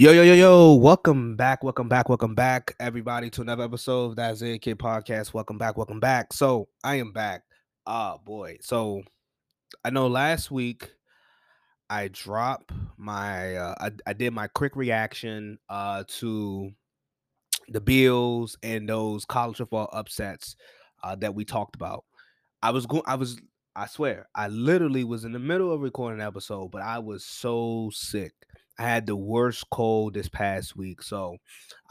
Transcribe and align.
Yo, 0.00 0.12
yo, 0.12 0.22
yo, 0.22 0.34
yo, 0.34 0.74
welcome 0.74 1.34
back, 1.34 1.64
welcome 1.64 1.88
back, 1.88 2.08
welcome 2.08 2.32
back, 2.32 2.72
everybody, 2.78 3.28
to 3.30 3.40
another 3.40 3.64
episode 3.64 4.16
of 4.16 4.36
Zay 4.36 4.56
Kid 4.56 4.78
podcast. 4.78 5.34
Welcome 5.34 5.58
back, 5.58 5.76
welcome 5.76 5.98
back. 5.98 6.32
So, 6.32 6.68
I 6.84 7.00
am 7.00 7.10
back. 7.10 7.42
Oh 7.84 8.20
boy. 8.24 8.58
So, 8.60 9.02
I 9.84 9.90
know 9.90 10.06
last 10.06 10.52
week 10.52 10.88
I 11.90 12.10
dropped 12.12 12.70
my, 12.96 13.56
uh, 13.56 13.74
I, 13.80 13.90
I 14.06 14.12
did 14.12 14.32
my 14.32 14.46
quick 14.46 14.76
reaction 14.76 15.58
uh, 15.68 16.04
to 16.18 16.70
the 17.66 17.80
Bills 17.80 18.56
and 18.62 18.88
those 18.88 19.24
college 19.24 19.56
football 19.56 19.90
upsets 19.92 20.54
uh, 21.02 21.16
that 21.16 21.34
we 21.34 21.44
talked 21.44 21.74
about. 21.74 22.04
I 22.62 22.70
was 22.70 22.86
going, 22.86 23.02
I 23.04 23.16
was, 23.16 23.40
I 23.74 23.88
swear, 23.88 24.28
I 24.32 24.46
literally 24.46 25.02
was 25.02 25.24
in 25.24 25.32
the 25.32 25.40
middle 25.40 25.72
of 25.72 25.80
recording 25.80 26.20
an 26.20 26.26
episode, 26.28 26.70
but 26.70 26.82
I 26.82 27.00
was 27.00 27.24
so 27.24 27.90
sick. 27.92 28.32
I 28.78 28.84
had 28.84 29.06
the 29.06 29.16
worst 29.16 29.68
cold 29.70 30.14
this 30.14 30.28
past 30.28 30.76
week, 30.76 31.02
so 31.02 31.36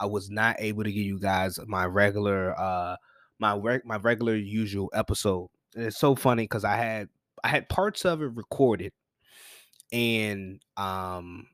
I 0.00 0.06
was 0.06 0.30
not 0.30 0.56
able 0.58 0.84
to 0.84 0.92
give 0.92 1.04
you 1.04 1.18
guys 1.18 1.58
my 1.66 1.84
regular, 1.84 2.58
uh, 2.58 2.96
my 3.38 3.54
reg- 3.56 3.84
my 3.84 3.96
regular 3.96 4.34
usual 4.34 4.90
episode. 4.94 5.50
And 5.74 5.84
it's 5.86 5.98
so 5.98 6.14
funny 6.14 6.44
because 6.44 6.64
I 6.64 6.76
had 6.76 7.08
I 7.44 7.48
had 7.48 7.68
parts 7.68 8.04
of 8.04 8.22
it 8.22 8.32
recorded, 8.34 8.92
and 9.92 10.60
um, 10.76 11.46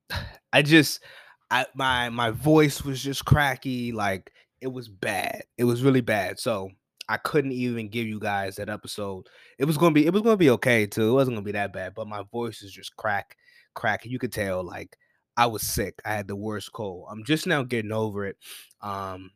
I 0.52 0.62
just 0.62 1.02
I 1.50 1.66
my 1.74 2.10
my 2.10 2.30
voice 2.30 2.82
was 2.82 3.02
just 3.02 3.24
cracky, 3.24 3.92
like 3.92 4.30
it 4.60 4.72
was 4.72 4.88
bad. 4.88 5.42
It 5.58 5.64
was 5.64 5.82
really 5.82 6.02
bad. 6.02 6.38
So 6.38 6.70
I 7.08 7.16
couldn't 7.16 7.52
even 7.52 7.88
give 7.88 8.06
you 8.06 8.20
guys 8.20 8.56
that 8.56 8.68
episode. 8.68 9.26
It 9.58 9.64
was 9.64 9.76
gonna 9.78 9.94
be 9.94 10.06
it 10.06 10.12
was 10.12 10.22
gonna 10.22 10.36
be 10.36 10.50
okay 10.50 10.86
too. 10.86 11.10
It 11.10 11.12
wasn't 11.12 11.36
gonna 11.36 11.44
be 11.44 11.52
that 11.52 11.72
bad, 11.72 11.94
but 11.94 12.08
my 12.08 12.22
voice 12.30 12.62
is 12.62 12.72
just 12.72 12.96
crack 12.96 13.36
crack. 13.74 14.04
You 14.04 14.18
could 14.18 14.32
tell 14.32 14.62
like 14.62 14.96
I 15.36 15.46
was 15.46 15.62
sick. 15.62 16.00
I 16.04 16.14
had 16.14 16.28
the 16.28 16.36
worst 16.36 16.72
cold. 16.72 17.08
I'm 17.10 17.24
just 17.24 17.46
now 17.46 17.62
getting 17.62 17.92
over 17.92 18.26
it. 18.26 18.36
Um 18.80 19.30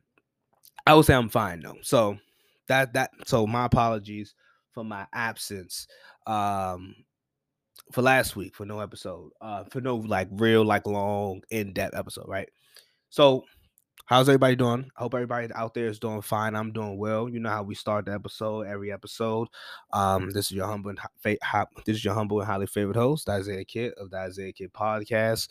I 0.86 0.94
would 0.94 1.04
say 1.04 1.14
I'm 1.14 1.28
fine 1.28 1.60
though. 1.60 1.78
So 1.82 2.18
that 2.68 2.92
that 2.94 3.10
so 3.26 3.46
my 3.46 3.64
apologies 3.64 4.34
for 4.72 4.84
my 4.84 5.06
absence 5.12 5.86
um 6.26 6.94
for 7.92 8.02
last 8.02 8.36
week 8.36 8.54
for 8.54 8.66
no 8.66 8.80
episode. 8.80 9.30
Uh 9.40 9.64
for 9.64 9.80
no 9.80 9.96
like 9.96 10.28
real 10.32 10.64
like 10.64 10.86
long 10.86 11.42
in-depth 11.50 11.96
episode, 11.96 12.28
right? 12.28 12.48
So 13.08 13.44
How's 14.04 14.28
everybody 14.28 14.54
doing? 14.54 14.88
I 14.96 15.02
hope 15.02 15.14
everybody 15.14 15.52
out 15.54 15.74
there 15.74 15.86
is 15.86 15.98
doing 15.98 16.22
fine. 16.22 16.54
I'm 16.54 16.70
doing 16.72 16.96
well. 16.96 17.28
You 17.28 17.40
know 17.40 17.50
how 17.50 17.64
we 17.64 17.74
start 17.74 18.04
the 18.04 18.12
episode 18.12 18.66
every 18.68 18.92
episode. 18.92 19.48
Um, 19.92 20.30
this 20.30 20.46
is 20.46 20.52
your 20.52 20.66
humble 20.66 20.90
and 20.90 20.98
hi- 21.42 21.66
this 21.84 21.96
is 21.96 22.04
your 22.04 22.14
humble 22.14 22.38
and 22.38 22.46
highly 22.46 22.66
favorite 22.68 22.96
host, 22.96 23.28
Isaiah 23.28 23.64
Kid 23.64 23.94
of 23.94 24.10
the 24.10 24.18
Isaiah 24.18 24.52
Kid 24.52 24.72
Podcast. 24.72 25.48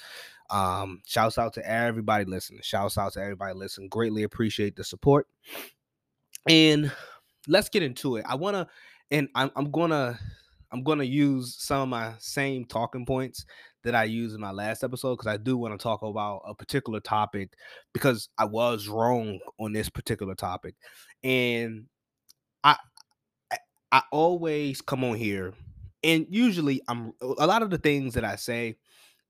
Um, 0.49 1.01
shouts 1.05 1.37
out 1.37 1.53
to 1.55 1.69
everybody 1.69 2.23
listening. 2.23 2.61
Shouts 2.63 2.97
out 2.97 3.13
to 3.13 3.21
everybody 3.21 3.55
listening. 3.55 3.89
Greatly 3.89 4.23
appreciate 4.23 4.77
the 4.77 4.85
support. 4.85 5.27
And 6.47 6.91
let's 7.49 7.67
get 7.67 7.83
into 7.83 8.15
it. 8.15 8.25
I 8.25 8.35
wanna, 8.35 8.69
and 9.11 9.27
I'm, 9.35 9.51
I'm 9.57 9.69
gonna, 9.69 10.17
I'm 10.71 10.83
gonna 10.83 11.03
use 11.03 11.55
some 11.57 11.81
of 11.81 11.89
my 11.89 12.13
same 12.19 12.63
talking 12.63 13.05
points 13.05 13.45
that 13.85 13.95
I 13.95 14.03
used 14.03 14.35
in 14.35 14.41
my 14.41 14.51
last 14.51 14.83
episode 14.83 15.15
because 15.15 15.27
I 15.31 15.37
do 15.37 15.57
want 15.57 15.73
to 15.73 15.81
talk 15.81 16.01
about 16.01 16.41
a 16.45 16.53
particular 16.53 16.99
topic 16.99 17.53
because 17.93 18.29
I 18.37 18.45
was 18.45 18.87
wrong 18.87 19.39
on 19.59 19.73
this 19.73 19.89
particular 19.89 20.35
topic. 20.35 20.75
And 21.23 21.85
I 22.63 22.77
I 23.91 24.01
always 24.11 24.81
come 24.81 25.03
on 25.03 25.15
here 25.15 25.53
and 26.03 26.25
usually 26.29 26.81
I'm 26.87 27.13
a 27.21 27.47
lot 27.47 27.63
of 27.63 27.69
the 27.69 27.77
things 27.77 28.15
that 28.15 28.25
I 28.25 28.35
say 28.35 28.75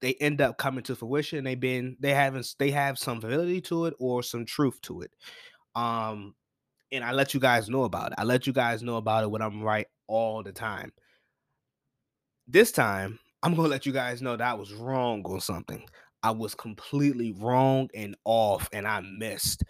they 0.01 0.13
end 0.15 0.41
up 0.41 0.57
coming 0.57 0.83
to 0.85 0.95
fruition. 0.95 1.43
They've 1.43 1.59
been 1.59 1.97
they 1.99 2.13
haven't 2.13 2.55
they 2.57 2.71
have 2.71 2.97
some 2.97 3.21
validity 3.21 3.61
to 3.61 3.85
it 3.85 3.93
or 3.99 4.23
some 4.23 4.45
truth 4.45 4.79
to 4.83 5.01
it. 5.01 5.11
Um 5.75 6.33
and 6.91 7.03
I 7.03 7.11
let 7.11 7.33
you 7.33 7.39
guys 7.41 7.69
know 7.69 7.83
about 7.83 8.13
it. 8.13 8.15
I 8.17 8.23
let 8.23 8.47
you 8.47 8.53
guys 8.53 8.81
know 8.81 8.95
about 8.97 9.23
it 9.23 9.31
when 9.31 9.41
I'm 9.41 9.61
right 9.61 9.87
all 10.07 10.43
the 10.43 10.53
time. 10.53 10.93
This 12.47 12.71
time 12.71 13.19
I'm 13.45 13.53
gonna 13.53 13.67
let 13.67 13.85
you 13.85 13.91
guys 13.91 14.23
know 14.23 14.35
that 14.35 14.47
I 14.47 14.55
was 14.55 14.73
wrong 14.73 15.21
on 15.25 15.39
something. 15.39 15.87
I 16.23 16.31
was 16.31 16.55
completely 16.55 17.31
wrong 17.33 17.89
and 17.93 18.15
off, 18.25 18.67
and 18.73 18.87
I 18.87 19.01
missed. 19.01 19.63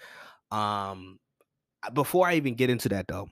Um, 0.50 1.19
before 1.94 2.25
I 2.25 2.36
even 2.36 2.56
get 2.56 2.69
into 2.69 2.88
that 2.90 3.09
though, 3.09 3.28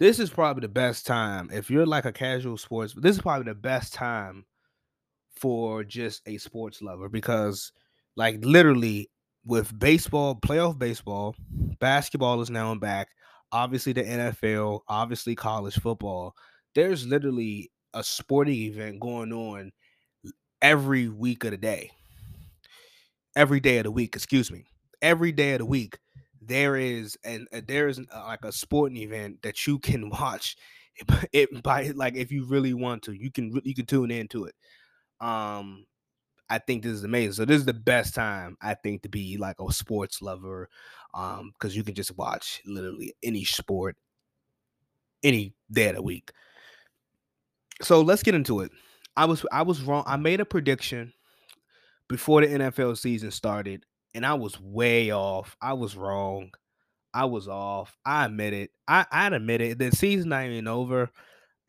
this 0.00 0.18
is 0.18 0.30
probably 0.30 0.62
the 0.62 0.68
best 0.68 1.06
time 1.06 1.50
if 1.52 1.70
you're 1.70 1.84
like 1.84 2.06
a 2.06 2.12
casual 2.12 2.56
sports. 2.56 2.94
This 2.96 3.16
is 3.16 3.20
probably 3.20 3.44
the 3.44 3.54
best 3.54 3.92
time 3.92 4.46
for 5.36 5.84
just 5.84 6.22
a 6.26 6.38
sports 6.38 6.80
lover 6.80 7.10
because, 7.10 7.72
like, 8.16 8.42
literally 8.42 9.10
with 9.44 9.78
baseball, 9.78 10.34
playoff 10.34 10.78
baseball, 10.78 11.36
basketball 11.78 12.40
is 12.40 12.48
now 12.48 12.72
and 12.72 12.80
back. 12.80 13.08
Obviously, 13.52 13.92
the 13.92 14.02
NFL, 14.02 14.80
obviously 14.88 15.34
college 15.34 15.78
football. 15.78 16.34
There's 16.74 17.06
literally 17.06 17.70
a 17.94 18.04
sporting 18.04 18.56
event 18.56 19.00
going 19.00 19.32
on 19.32 19.72
every 20.62 21.08
week 21.08 21.44
of 21.44 21.52
the 21.52 21.58
day. 21.58 21.90
Every 23.36 23.60
day 23.60 23.78
of 23.78 23.84
the 23.84 23.90
week, 23.90 24.14
excuse 24.14 24.50
me. 24.50 24.64
Every 25.02 25.32
day 25.32 25.52
of 25.54 25.58
the 25.58 25.64
week, 25.66 25.98
there 26.40 26.76
is 26.76 27.18
and 27.24 27.48
uh, 27.52 27.62
there 27.66 27.88
is 27.88 27.98
uh, 27.98 28.24
like 28.26 28.44
a 28.44 28.52
sporting 28.52 28.98
event 28.98 29.42
that 29.42 29.66
you 29.66 29.78
can 29.78 30.08
watch 30.10 30.56
it, 30.96 31.28
it 31.32 31.62
by 31.62 31.88
like 31.94 32.14
if 32.14 32.30
you 32.30 32.44
really 32.44 32.74
want 32.74 33.02
to, 33.04 33.12
you 33.12 33.30
can 33.32 33.60
you 33.64 33.74
can 33.74 33.86
tune 33.86 34.10
into 34.10 34.44
it. 34.44 34.54
Um, 35.20 35.86
I 36.50 36.58
think 36.58 36.82
this 36.82 36.92
is 36.92 37.04
amazing. 37.04 37.34
So 37.34 37.44
this 37.46 37.58
is 37.58 37.66
the 37.66 37.74
best 37.74 38.14
time 38.14 38.56
I 38.62 38.74
think 38.74 39.02
to 39.02 39.08
be 39.10 39.38
like 39.38 39.56
a 39.60 39.72
sports 39.72 40.22
lover, 40.22 40.68
um, 41.14 41.52
because 41.54 41.76
you 41.76 41.84
can 41.84 41.94
just 41.94 42.16
watch 42.16 42.62
literally 42.66 43.14
any 43.22 43.44
sport 43.44 43.96
any 45.22 45.54
day 45.72 45.88
of 45.88 45.96
the 45.96 46.02
week 46.02 46.32
so 47.84 48.00
let's 48.00 48.22
get 48.22 48.34
into 48.34 48.60
it. 48.60 48.70
I 49.16 49.26
was 49.26 49.44
I 49.52 49.62
was 49.62 49.82
wrong. 49.82 50.04
I 50.06 50.16
made 50.16 50.40
a 50.40 50.44
prediction 50.44 51.12
before 52.08 52.40
the 52.40 52.48
NFL 52.48 52.98
season 52.98 53.30
started, 53.30 53.84
and 54.14 54.26
I 54.26 54.34
was 54.34 54.60
way 54.60 55.10
off. 55.12 55.56
I 55.60 55.74
was 55.74 55.96
wrong. 55.96 56.50
I 57.12 57.26
was 57.26 57.46
off. 57.46 57.96
I 58.04 58.24
admit 58.24 58.52
it. 58.52 58.70
I 58.88 59.06
I 59.10 59.26
admit 59.28 59.60
it. 59.60 59.78
The 59.78 59.90
season 59.92 60.30
not 60.30 60.46
even 60.46 60.66
over. 60.66 61.10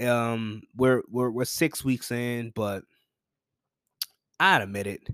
Um, 0.03 0.63
we're 0.75 1.03
we're 1.09 1.29
we're 1.29 1.45
six 1.45 1.85
weeks 1.85 2.11
in, 2.11 2.51
but 2.55 2.83
I 4.39 4.61
admit 4.61 4.87
it. 4.87 5.07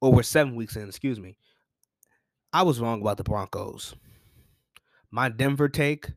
Or 0.00 0.12
we're 0.12 0.22
seven 0.22 0.56
weeks 0.56 0.76
in. 0.76 0.88
Excuse 0.88 1.20
me. 1.20 1.36
I 2.52 2.62
was 2.62 2.80
wrong 2.80 3.00
about 3.00 3.16
the 3.16 3.24
Broncos. 3.24 3.94
My 5.10 5.28
Denver 5.28 5.68
take, 5.68 6.10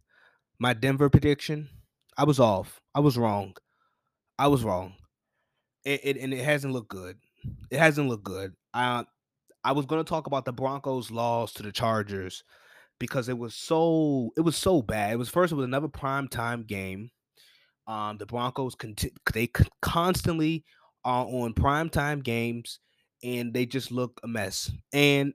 my 0.59 0.73
Denver 0.73 1.09
prediction, 1.09 1.69
I 2.17 2.23
was 2.23 2.39
off. 2.39 2.81
I 2.95 2.99
was 2.99 3.17
wrong. 3.17 3.55
I 4.39 4.47
was 4.47 4.63
wrong. 4.63 4.93
It, 5.83 6.01
it, 6.03 6.17
and 6.17 6.33
it 6.33 6.43
hasn't 6.43 6.73
looked 6.73 6.89
good. 6.89 7.17
It 7.71 7.79
hasn't 7.79 8.09
looked 8.09 8.23
good. 8.23 8.53
I 8.73 9.05
I 9.63 9.73
was 9.73 9.85
going 9.85 10.03
to 10.03 10.09
talk 10.09 10.27
about 10.27 10.45
the 10.45 10.53
Broncos' 10.53 11.11
loss 11.11 11.53
to 11.53 11.63
the 11.63 11.71
Chargers 11.71 12.43
because 12.99 13.29
it 13.29 13.37
was 13.37 13.55
so 13.55 14.31
it 14.37 14.41
was 14.41 14.55
so 14.55 14.81
bad. 14.81 15.13
It 15.13 15.17
was 15.17 15.29
first 15.29 15.51
it 15.53 15.55
was 15.55 15.65
another 15.65 15.87
prime 15.87 16.27
time 16.27 16.63
game. 16.63 17.11
Um, 17.87 18.17
the 18.17 18.25
Broncos 18.25 18.75
conti- 18.75 19.13
they 19.33 19.49
constantly 19.81 20.65
are 21.05 21.25
on 21.25 21.53
prime 21.53 21.89
time 21.89 22.19
games, 22.19 22.79
and 23.23 23.53
they 23.53 23.65
just 23.65 23.91
look 23.91 24.19
a 24.23 24.27
mess. 24.27 24.71
And 24.93 25.33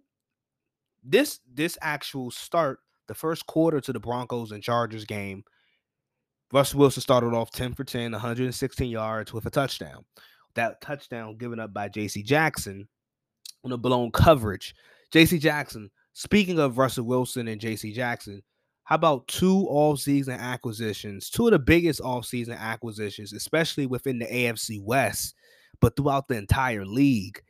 this 1.02 1.41
this 1.52 1.78
actual 1.80 2.30
start, 2.30 2.80
the 3.08 3.14
first 3.14 3.46
quarter 3.46 3.80
to 3.80 3.92
the 3.92 4.00
Broncos 4.00 4.52
and 4.52 4.62
Chargers 4.62 5.04
game, 5.04 5.44
Russell 6.52 6.80
Wilson 6.80 7.00
started 7.00 7.34
off 7.34 7.50
10 7.50 7.74
for 7.74 7.84
10, 7.84 8.12
116 8.12 8.90
yards 8.90 9.32
with 9.32 9.46
a 9.46 9.50
touchdown. 9.50 10.04
That 10.54 10.82
touchdown 10.82 11.38
given 11.38 11.58
up 11.58 11.72
by 11.72 11.88
JC 11.88 12.22
Jackson 12.24 12.86
on 13.65 13.72
a 13.72 13.78
blown 13.78 14.10
coverage. 14.10 14.74
JC 15.12 15.41
Jackson, 15.41 15.91
speaking 16.12 16.59
of 16.59 16.77
Russell 16.77 17.06
Wilson 17.06 17.48
and 17.48 17.60
JC 17.60 17.94
Jackson, 17.94 18.42
how 18.84 18.97
about 18.97 19.27
two 19.28 19.66
off-season 19.68 20.34
acquisitions, 20.34 21.30
two 21.30 21.47
of 21.47 21.53
the 21.53 21.59
biggest 21.59 22.00
off-season 22.03 22.54
acquisitions, 22.54 23.32
especially 23.32 23.86
within 23.86 24.18
the 24.18 24.27
AFC 24.27 24.82
West, 24.82 25.34
but 25.80 25.97
throughout 25.97 26.28
the 26.28 26.36
entire 26.36 26.84
league. 26.84 27.41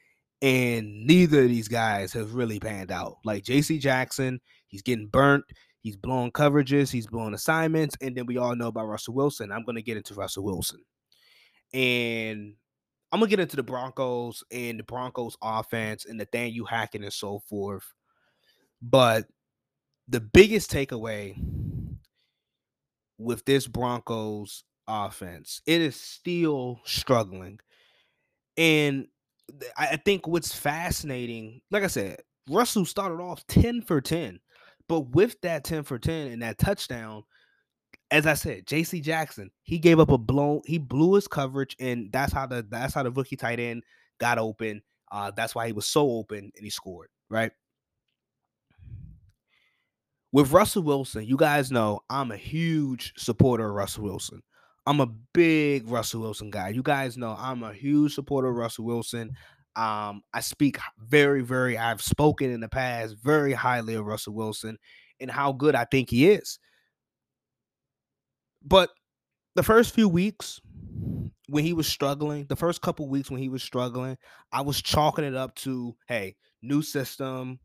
And 0.43 1.07
neither 1.07 1.43
of 1.43 1.49
these 1.49 1.69
guys 1.69 2.13
have 2.13 2.35
really 2.35 2.61
panned 2.61 2.93
out. 2.93 3.17
Like 3.25 3.45
JC 3.45 3.81
Jackson, 3.81 4.41
he's 4.69 4.83
getting 4.83 5.07
burnt. 5.07 5.45
He's 5.83 5.97
blowing 5.97 6.31
coverages, 6.31 6.93
he's 6.93 7.09
blowing 7.09 7.35
assignments, 7.35 7.97
and 8.01 8.17
then 8.17 8.27
we 8.27 8.37
all 8.37 8.55
know 8.55 8.69
about 8.69 8.87
Russell 8.87 9.15
Wilson. 9.15 9.51
I'm 9.51 9.65
going 9.65 9.77
to 9.77 9.83
get 9.83 9.97
into 9.97 10.15
Russell 10.15 10.45
Wilson. 10.45 10.81
And 11.75 12.55
I'm 13.11 13.19
going 13.19 13.29
to 13.29 13.37
get 13.37 13.43
into 13.43 13.57
the 13.57 13.65
Broncos 13.65 14.45
and 14.53 14.79
the 14.79 14.85
Broncos 14.85 15.37
offense 15.43 16.07
and 16.07 16.19
Nathaniel 16.19 16.67
Hackett 16.67 17.03
and 17.03 17.13
so 17.13 17.41
forth. 17.49 17.85
But 18.81 19.27
the 20.07 20.21
biggest 20.21 20.71
takeaway 20.71 21.37
with 23.19 23.45
this 23.45 23.67
Broncos 23.67 24.63
offense, 24.87 25.63
it 25.67 25.81
is 25.81 25.97
still 25.97 26.81
struggling. 26.85 27.59
And 28.57 29.09
I 29.77 29.97
think 29.97 30.29
what's 30.29 30.55
fascinating, 30.55 31.61
like 31.73 31.83
I 31.83 31.89
said, 31.89 32.21
Russell 32.49 32.85
started 32.85 33.21
off 33.21 33.47
10 33.49 33.83
for 33.83 34.01
10. 34.01 34.39
But 34.93 35.15
with 35.15 35.41
that 35.41 35.65
10 35.65 35.85
for 35.85 35.99
10 35.99 36.33
and 36.33 36.43
that 36.43 36.59
touchdown, 36.59 37.23
as 38.11 38.27
I 38.27 38.35
said, 38.35 38.67
JC 38.67 39.03
Jackson, 39.03 39.51
he 39.63 39.79
gave 39.79 39.99
up 39.99 40.11
a 40.11 40.19
blown, 40.19 40.61
he 40.67 40.77
blew 40.77 41.15
his 41.15 41.27
coverage, 41.27 41.75
and 41.81 42.13
that's 42.13 42.31
how 42.31 42.47
the 42.47 42.67
that's 42.69 42.93
how 42.93 43.03
the 43.03 43.11
rookie 43.11 43.37
tight 43.37 43.59
end 43.59 43.85
got 44.21 44.37
open. 44.37 44.83
Uh, 45.11 45.31
that's 45.35 45.55
why 45.55 45.67
he 45.67 45.73
was 45.73 45.87
so 45.87 46.11
open 46.11 46.53
and 46.55 46.63
he 46.63 46.69
scored, 46.69 47.09
right? 47.31 47.53
With 50.31 50.53
Russell 50.53 50.83
Wilson, 50.83 51.25
you 51.25 51.39
guys 51.39 51.71
know 51.71 52.01
I'm 52.11 52.31
a 52.31 52.37
huge 52.37 53.15
supporter 53.17 53.67
of 53.71 53.75
Russell 53.75 54.05
Wilson. 54.05 54.43
I'm 54.85 55.01
a 55.01 55.07
big 55.33 55.89
Russell 55.89 56.21
Wilson 56.21 56.51
guy. 56.51 56.69
You 56.69 56.83
guys 56.83 57.17
know 57.17 57.35
I'm 57.39 57.63
a 57.63 57.73
huge 57.73 58.15
supporter 58.15 58.49
of 58.49 58.57
Russell 58.57 58.85
Wilson. 58.85 59.31
Um, 59.75 60.23
I 60.35 60.41
speak 60.41 60.79
very, 60.99 61.43
very, 61.43 61.79
I've 61.79 62.03
spoken 62.03 62.51
in 62.51 62.61
the 62.61 62.69
past 62.69 63.17
very 63.23 63.53
highly 63.53 63.95
of 63.95 64.05
Russell 64.05 64.35
Wilson 64.35 64.79
and 65.21 65.31
how 65.31 65.53
good 65.53 65.75
I 65.75 65.85
think 65.85 66.11
he 66.11 66.31
is. 66.31 66.59
But 68.63 68.91
the 69.55 69.63
first 69.63 69.95
few 69.95 70.09
weeks 70.09 70.61
when 71.49 71.65
he 71.65 71.73
was 71.73 71.87
struggling, 71.87 72.47
the 72.49 72.57
first 72.57 72.81
couple 72.81 73.09
weeks 73.09 73.31
when 73.31 73.41
he 73.41 73.49
was 73.49 73.63
struggling, 73.63 74.17
I 74.53 74.63
was 74.63 74.81
chalking 74.81 75.25
it 75.25 75.35
up 75.35 75.55
to, 75.57 75.97
hey, 76.07 76.37
new 76.63 76.83
system, 76.83 77.59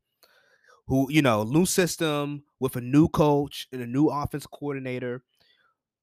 who, 0.87 1.07
you 1.11 1.21
know, 1.21 1.43
new 1.43 1.65
system 1.65 2.43
with 2.59 2.75
a 2.75 2.81
new 2.81 3.07
coach 3.09 3.67
and 3.71 3.81
a 3.81 3.87
new 3.87 4.07
offense 4.07 4.47
coordinator. 4.47 5.23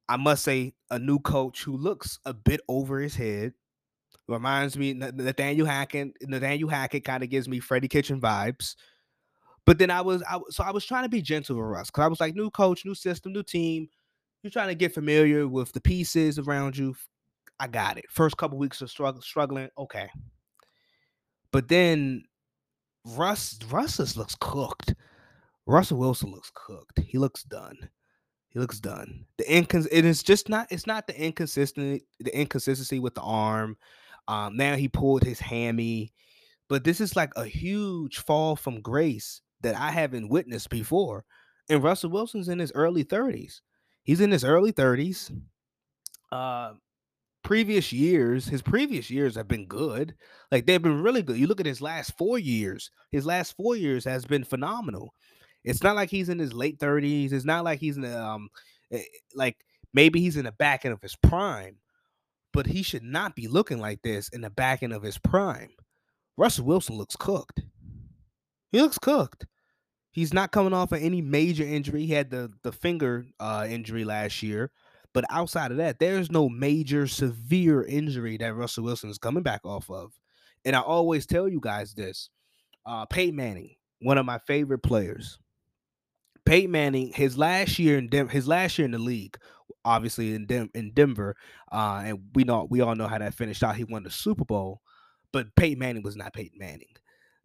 I 0.09 0.17
must 0.17 0.45
say, 0.45 0.75
a 0.91 0.99
new 0.99 1.19
coach 1.19 1.65
who 1.65 1.77
looks 1.77 2.19
a 2.25 2.35
bit 2.35 2.61
over 2.69 3.01
his 3.01 3.17
head. 3.17 3.55
Reminds 4.27 4.79
me, 4.79 4.95
Nathaniel 4.95 5.67
Hackett. 5.67 6.17
Nathaniel 6.23 6.69
Hackett 6.69 7.05
kind 7.05 7.23
of 7.23 7.29
gives 7.29 7.49
me 7.49 7.61
Freddie 7.61 7.89
Kitchen 7.89 8.21
vibes. 8.21 8.75
But 9.67 9.79
then 9.79 9.91
I 9.91 10.01
was, 10.01 10.23
I 10.23 10.39
so 10.51 10.65
I 10.65 10.71
was 10.71 10.85
trying 10.85 11.05
to 11.05 11.09
be 11.09 11.23
gentle 11.23 11.57
with 11.57 11.65
Russ 11.65 11.91
because 11.91 12.05
I 12.05 12.09
was 12.09 12.21
like, 12.21 12.35
new 12.35 12.51
coach, 12.51 12.85
new 12.85 12.95
system, 12.95 13.33
new 13.33 13.43
team. 13.43 13.89
You're 14.43 14.51
trying 14.51 14.69
to 14.69 14.75
get 14.75 14.95
familiar 14.95 15.49
with 15.49 15.73
the 15.73 15.81
pieces 15.81 16.39
around 16.39 16.77
you. 16.77 16.95
I 17.61 17.67
got 17.67 17.99
it. 17.99 18.05
First 18.11 18.37
couple 18.37 18.59
weeks 18.59 18.83
of 18.83 18.91
struggle, 18.91 19.23
struggling, 19.23 19.69
okay. 19.79 20.09
But 21.51 21.69
then 21.69 22.25
Russ, 23.05 23.59
Russ 23.71 23.99
just 23.99 24.17
looks 24.17 24.37
cooked. 24.41 24.95
Russell 25.67 25.99
Wilson 25.99 26.31
looks 26.31 26.51
cooked. 26.55 26.99
He 26.99 27.17
looks 27.17 27.43
done. 27.43 27.77
He 28.49 28.59
looks 28.59 28.81
done. 28.81 29.25
The 29.39 29.45
incons 29.45 29.89
it 29.91 30.05
is 30.05 30.23
just 30.23 30.49
not 30.49 30.69
it's 30.71 30.87
not 30.87 31.07
the 31.07 31.21
inconsistency 31.21 32.05
the 32.21 32.39
inconsistency 32.39 33.01
with 33.01 33.15
the 33.15 33.23
arm. 33.23 33.77
Um, 34.29 34.57
now 34.57 34.77
he 34.77 34.89
pulled 34.89 35.23
his 35.23 35.41
hammy, 35.41 36.13
but 36.69 36.85
this 36.85 37.01
is 37.01 37.17
like 37.17 37.33
a 37.37 37.47
huge 37.47 38.19
fall 38.19 38.57
from 38.57 38.83
grace 38.83 39.43
that 39.63 39.77
I 39.77 39.91
haven't 39.91 40.29
witnessed 40.31 40.71
before. 40.71 41.25
And 41.69 41.83
Russell 41.83 42.11
Wilson's 42.11 42.49
in 42.49 42.59
his 42.59 42.73
early 42.75 43.05
30s. 43.05 43.63
He's 44.05 44.21
in 44.21 44.31
his 44.33 44.45
early 44.45 44.73
30s. 44.73 45.31
Uh 46.33 46.75
previous 47.43 47.93
years, 47.93 48.47
his 48.47 48.63
previous 48.63 49.11
years 49.11 49.37
have 49.37 49.49
been 49.49 49.67
good. 49.67 50.15
Like 50.51 50.67
they've 50.67 50.83
been 50.83 51.03
really 51.03 51.23
good. 51.23 51.39
You 51.39 51.47
look 51.47 51.61
at 51.61 51.67
his 51.67 51.81
last 51.81 52.17
4 52.19 52.39
years. 52.39 52.91
His 53.11 53.27
last 53.27 53.57
4 53.57 53.77
years 53.77 54.05
has 54.05 54.25
been 54.25 54.45
phenomenal. 54.45 55.15
It's 55.65 55.83
not 55.83 55.97
like 55.97 56.11
he's 56.11 56.29
in 56.29 56.39
his 56.39 56.53
late 56.55 56.79
30s. 56.79 57.33
It's 57.33 57.45
not 57.45 57.65
like 57.65 57.81
he's 57.81 57.97
in 57.97 58.03
the, 58.03 58.21
um 58.23 58.49
eh, 58.93 59.03
like 59.35 59.65
maybe 59.95 60.21
he's 60.21 60.37
in 60.37 60.45
the 60.47 60.53
back 60.53 60.85
end 60.85 60.95
of 60.95 61.03
his 61.03 61.17
prime, 61.17 61.79
but 62.55 62.67
he 62.67 62.83
should 62.83 63.03
not 63.03 63.35
be 63.35 63.49
looking 63.49 63.81
like 63.81 64.01
this 64.03 64.29
in 64.31 64.41
the 64.41 64.49
back 64.49 64.83
end 64.83 64.93
of 64.93 65.03
his 65.03 65.19
prime. 65.19 65.71
Russell 66.39 66.65
Wilson 66.65 66.97
looks 66.97 67.17
cooked. 67.17 67.61
He 68.71 68.81
looks 68.81 68.99
cooked. 68.99 69.45
He's 70.13 70.33
not 70.33 70.53
coming 70.53 70.73
off 70.73 70.93
of 70.93 71.03
any 71.03 71.21
major 71.21 71.65
injury. 71.65 72.07
He 72.07 72.13
had 72.13 72.31
the 72.31 72.51
the 72.63 72.73
finger 72.73 73.27
uh, 73.41 73.67
injury 73.69 74.05
last 74.05 74.43
year, 74.43 74.71
but 75.13 75.25
outside 75.29 75.73
of 75.73 75.77
that, 75.79 75.99
there's 75.99 76.31
no 76.31 76.49
major 76.49 77.09
severe 77.09 77.83
injury 77.83 78.37
that 78.37 78.55
Russell 78.55 78.85
Wilson 78.85 79.11
is 79.11 79.19
coming 79.19 79.43
back 79.43 79.61
off 79.65 79.91
of. 79.91 80.13
And 80.65 80.77
I 80.77 80.81
always 80.81 81.27
tell 81.27 81.49
you 81.49 81.61
guys 81.61 81.95
this: 81.95 82.31
uh, 82.87 83.07
Peyton 83.07 83.35
Manning, 83.35 83.75
one 84.01 84.19
of 84.19 84.25
my 84.25 84.39
favorite 84.47 84.85
players. 84.85 85.39
Peyton 86.47 86.71
Manning, 86.71 87.13
his 87.13 87.37
last 87.37 87.79
year 87.81 87.99
in 87.99 88.09
Denver, 88.09 88.31
his 88.31 88.47
last 88.47 88.79
year 88.79 88.85
in 88.85 88.93
the 88.93 88.99
league, 88.99 89.37
obviously 89.85 90.35
in 90.35 90.71
in 90.75 90.93
Denver, 90.93 91.37
uh, 91.73 92.03
and 92.05 92.19
we 92.35 92.45
know 92.45 92.67
we 92.71 92.81
all 92.81 92.95
know 92.95 93.09
how 93.09 93.19
that 93.19 93.35
finished 93.35 93.63
out. 93.63 93.77
He 93.77 93.85
won 93.85 94.03
the 94.03 94.11
Super 94.11 94.45
Bowl, 94.45 94.81
but 95.33 95.55
Peyton 95.57 95.79
Manning 95.79 96.03
was 96.03 96.17
not 96.17 96.33
Peyton 96.33 96.59
Manning. 96.59 96.89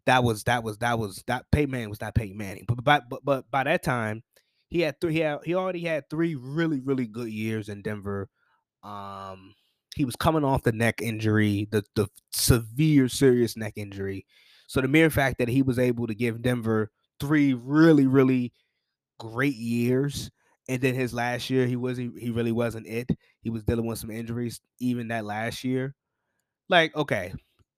That 0.06 0.24
was 0.24 0.44
that 0.44 0.64
was 0.64 0.78
that 0.78 0.98
was 0.98 1.22
that 1.26 1.44
Peyton 1.52 1.70
Manning 1.70 1.90
was 1.90 2.00
not 2.00 2.14
Peyton 2.14 2.36
Manning. 2.36 2.64
But 2.66 2.82
by 2.84 3.00
but 3.08 3.24
but 3.24 3.50
by 3.50 3.64
that 3.64 3.82
time, 3.82 4.22
he 4.68 4.80
had 4.80 5.00
three. 5.00 5.14
He 5.14 5.20
had 5.20 5.40
he 5.44 5.54
already 5.54 5.80
had 5.80 6.08
three 6.08 6.34
really 6.34 6.80
really 6.80 7.06
good 7.06 7.30
years 7.30 7.68
in 7.68 7.82
Denver. 7.82 8.28
Um, 8.82 9.54
he 9.94 10.04
was 10.04 10.16
coming 10.16 10.44
off 10.44 10.62
the 10.62 10.72
neck 10.72 11.02
injury, 11.02 11.68
the 11.70 11.84
the 11.94 12.08
severe 12.32 13.08
serious 13.08 13.56
neck 13.56 13.74
injury. 13.76 14.26
So 14.66 14.80
the 14.80 14.88
mere 14.88 15.10
fact 15.10 15.38
that 15.38 15.48
he 15.48 15.62
was 15.62 15.78
able 15.78 16.06
to 16.06 16.14
give 16.14 16.42
Denver 16.42 16.90
three 17.18 17.54
really 17.54 18.06
really 18.06 18.52
great 19.18 19.56
years 19.56 20.30
and 20.70 20.80
then 20.80 20.94
his 20.94 21.12
last 21.12 21.50
year 21.50 21.66
he 21.66 21.76
was 21.76 21.98
he, 21.98 22.10
he 22.18 22.30
really 22.30 22.52
wasn't 22.52 22.86
it 22.86 23.10
he 23.42 23.50
was 23.50 23.64
dealing 23.64 23.86
with 23.86 23.98
some 23.98 24.10
injuries 24.10 24.60
even 24.78 25.08
that 25.08 25.24
last 25.26 25.64
year 25.64 25.94
like 26.68 26.96
okay 26.96 27.32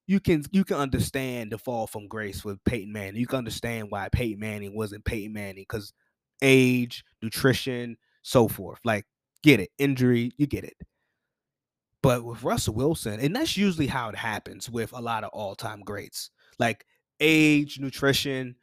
you 0.06 0.20
can 0.20 0.44
you 0.52 0.64
can 0.64 0.76
understand 0.76 1.52
the 1.52 1.58
fall 1.58 1.86
from 1.86 2.08
grace 2.08 2.44
with 2.44 2.62
Peyton 2.64 2.92
Manning. 2.92 3.20
You 3.20 3.26
can 3.26 3.38
understand 3.38 3.90
why 3.90 4.08
Peyton 4.10 4.40
Manning 4.40 4.76
wasn't 4.76 5.04
Peyton 5.04 5.32
Manning 5.32 5.64
because 5.68 5.92
age, 6.42 7.04
nutrition, 7.22 7.96
so 8.22 8.48
forth. 8.48 8.80
Like, 8.84 9.06
get 9.42 9.60
it, 9.60 9.70
injury, 9.78 10.32
you 10.36 10.46
get 10.46 10.64
it. 10.64 10.76
But 12.02 12.24
with 12.24 12.42
Russell 12.42 12.74
Wilson, 12.74 13.20
and 13.20 13.34
that's 13.34 13.56
usually 13.56 13.86
how 13.86 14.08
it 14.08 14.16
happens 14.16 14.68
with 14.68 14.92
a 14.92 15.00
lot 15.00 15.22
of 15.24 15.30
all-time 15.32 15.80
greats. 15.80 16.30
Like 16.58 16.84
age, 17.20 17.78
nutrition, 17.78 18.56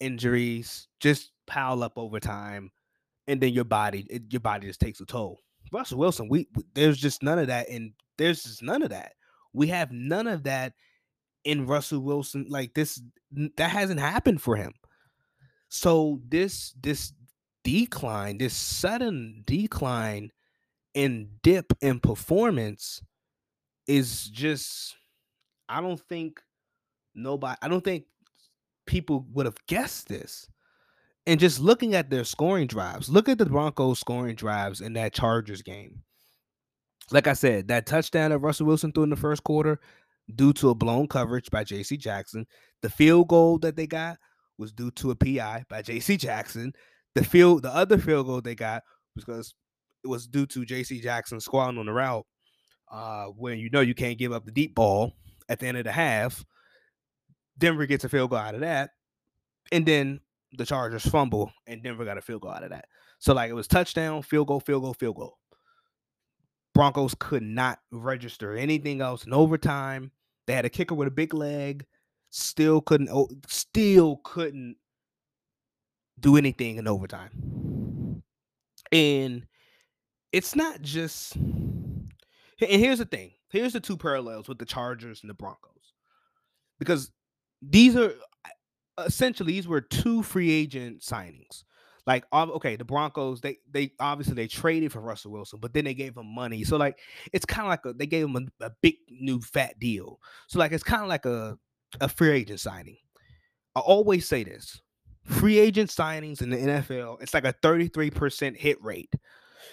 injuries, 0.00 0.88
just 0.98 1.32
pile 1.46 1.82
up 1.82 1.92
over 1.96 2.18
time, 2.18 2.70
and 3.26 3.40
then 3.40 3.52
your 3.52 3.64
body, 3.64 4.06
it, 4.10 4.22
your 4.30 4.40
body 4.40 4.66
just 4.66 4.80
takes 4.80 5.00
a 5.00 5.06
toll. 5.06 5.40
Russell 5.72 5.98
Wilson, 5.98 6.28
we 6.28 6.48
there's 6.74 6.98
just 6.98 7.22
none 7.22 7.38
of 7.38 7.48
that, 7.48 7.68
and 7.68 7.92
there's 8.18 8.44
just 8.44 8.62
none 8.62 8.82
of 8.82 8.90
that. 8.90 9.12
We 9.52 9.68
have 9.68 9.90
none 9.90 10.26
of 10.26 10.44
that 10.44 10.74
in 11.44 11.66
Russell 11.66 12.00
Wilson. 12.00 12.46
Like 12.48 12.74
this, 12.74 13.00
that 13.56 13.70
hasn't 13.70 14.00
happened 14.00 14.42
for 14.42 14.56
him. 14.56 14.72
So 15.68 16.20
this 16.28 16.74
this 16.80 17.12
decline, 17.64 18.38
this 18.38 18.54
sudden 18.54 19.42
decline 19.46 20.30
in 20.94 21.28
dip 21.42 21.72
in 21.80 22.00
performance 22.00 23.02
is 23.86 24.26
just 24.26 24.96
I 25.68 25.80
don't 25.80 26.00
think 26.00 26.40
nobody 27.14 27.56
I 27.60 27.68
don't 27.68 27.84
think 27.84 28.04
people 28.86 29.26
would 29.32 29.46
have 29.46 29.58
guessed 29.66 30.08
this. 30.08 30.48
And 31.26 31.40
just 31.40 31.60
looking 31.60 31.94
at 31.94 32.08
their 32.08 32.24
scoring 32.24 32.68
drives, 32.68 33.08
look 33.08 33.28
at 33.28 33.38
the 33.38 33.46
Broncos 33.46 33.98
scoring 33.98 34.36
drives 34.36 34.80
in 34.80 34.92
that 34.92 35.12
Chargers 35.12 35.62
game. 35.62 36.02
Like 37.10 37.26
I 37.26 37.32
said, 37.32 37.68
that 37.68 37.86
touchdown 37.86 38.30
that 38.30 38.38
Russell 38.38 38.66
Wilson 38.66 38.92
threw 38.92 39.04
in 39.04 39.10
the 39.10 39.16
first 39.16 39.42
quarter, 39.44 39.80
due 40.34 40.52
to 40.54 40.70
a 40.70 40.74
blown 40.74 41.06
coverage 41.06 41.50
by 41.50 41.64
JC 41.64 41.98
Jackson. 41.98 42.46
The 42.82 42.90
field 42.90 43.28
goal 43.28 43.58
that 43.58 43.76
they 43.76 43.86
got 43.86 44.18
was 44.58 44.72
due 44.72 44.90
to 44.92 45.10
a 45.10 45.14
PI 45.14 45.64
by 45.68 45.82
JC 45.82 46.18
Jackson. 46.18 46.72
The 47.14 47.24
field, 47.24 47.62
the 47.62 47.74
other 47.74 47.98
field 47.98 48.26
goal 48.26 48.40
they 48.40 48.54
got 48.54 48.82
was 49.14 49.24
because 49.24 49.54
it 50.04 50.08
was 50.08 50.26
due 50.26 50.46
to 50.46 50.66
JC 50.66 51.00
Jackson 51.02 51.40
squatting 51.40 51.78
on 51.78 51.86
the 51.86 51.92
route, 51.92 52.26
uh, 52.90 53.26
when 53.26 53.58
you 53.58 53.70
know 53.70 53.80
you 53.80 53.94
can't 53.94 54.18
give 54.18 54.32
up 54.32 54.44
the 54.44 54.52
deep 54.52 54.74
ball 54.74 55.14
at 55.48 55.58
the 55.58 55.66
end 55.66 55.78
of 55.78 55.84
the 55.84 55.92
half. 55.92 56.44
Denver 57.58 57.86
gets 57.86 58.04
a 58.04 58.08
field 58.08 58.30
goal 58.30 58.38
out 58.38 58.54
of 58.54 58.60
that, 58.60 58.90
and 59.72 59.86
then 59.86 60.20
the 60.56 60.66
Chargers 60.66 61.06
fumble, 61.06 61.52
and 61.66 61.82
Denver 61.82 62.04
got 62.04 62.18
a 62.18 62.22
field 62.22 62.42
goal 62.42 62.52
out 62.52 62.64
of 62.64 62.70
that. 62.70 62.86
So 63.18 63.34
like 63.34 63.50
it 63.50 63.54
was 63.54 63.66
touchdown, 63.66 64.22
field 64.22 64.48
goal, 64.48 64.60
field 64.60 64.82
goal, 64.82 64.94
field 64.94 65.16
goal. 65.16 65.38
Broncos 66.74 67.14
could 67.18 67.42
not 67.42 67.78
register 67.90 68.54
anything 68.54 69.00
else 69.00 69.24
in 69.24 69.32
overtime. 69.32 70.10
They 70.46 70.52
had 70.52 70.66
a 70.66 70.70
kicker 70.70 70.94
with 70.94 71.08
a 71.08 71.12
big 71.12 71.32
leg, 71.32 71.86
still 72.30 72.80
couldn't 72.80 73.10
still 73.48 74.20
couldn't 74.24 74.76
do 76.20 76.36
anything 76.36 76.76
in 76.76 76.86
overtime. 76.86 78.22
And 78.92 79.46
it's 80.32 80.54
not 80.54 80.82
just 80.82 81.34
and 81.36 82.10
here's 82.60 82.98
the 82.98 83.04
thing. 83.04 83.32
Here's 83.48 83.72
the 83.72 83.80
two 83.80 83.96
parallels 83.96 84.48
with 84.48 84.58
the 84.58 84.64
Chargers 84.64 85.22
and 85.22 85.30
the 85.30 85.34
Broncos. 85.34 85.92
Because 86.78 87.10
these 87.62 87.96
are 87.96 88.14
essentially 89.04 89.52
these 89.52 89.68
were 89.68 89.80
two 89.80 90.22
free 90.22 90.50
agent 90.50 91.00
signings. 91.00 91.64
Like, 92.06 92.24
okay, 92.32 92.76
the 92.76 92.84
Broncos, 92.84 93.40
they 93.40 93.58
they 93.68 93.92
obviously 93.98 94.34
they 94.34 94.46
traded 94.46 94.92
for 94.92 95.00
Russell 95.00 95.32
Wilson, 95.32 95.58
but 95.60 95.74
then 95.74 95.84
they 95.84 95.94
gave 95.94 96.16
him 96.16 96.32
money. 96.32 96.62
So 96.62 96.76
like, 96.76 97.00
it's 97.32 97.44
kind 97.44 97.66
of 97.66 97.70
like 97.70 97.84
a, 97.84 97.92
they 97.92 98.06
gave 98.06 98.26
him 98.26 98.36
a, 98.60 98.66
a 98.66 98.70
big 98.80 98.94
new 99.10 99.40
fat 99.40 99.76
deal. 99.80 100.20
So 100.46 100.60
like, 100.60 100.70
it's 100.70 100.84
kind 100.84 101.02
of 101.02 101.08
like 101.08 101.26
a 101.26 101.58
a 102.00 102.08
free 102.08 102.30
agent 102.30 102.60
signing. 102.60 102.96
I 103.74 103.80
always 103.80 104.28
say 104.28 104.44
this: 104.44 104.80
free 105.24 105.58
agent 105.58 105.90
signings 105.90 106.42
in 106.42 106.50
the 106.50 106.56
NFL, 106.56 107.20
it's 107.22 107.34
like 107.34 107.44
a 107.44 107.54
33% 107.54 108.56
hit 108.56 108.82
rate. 108.82 109.12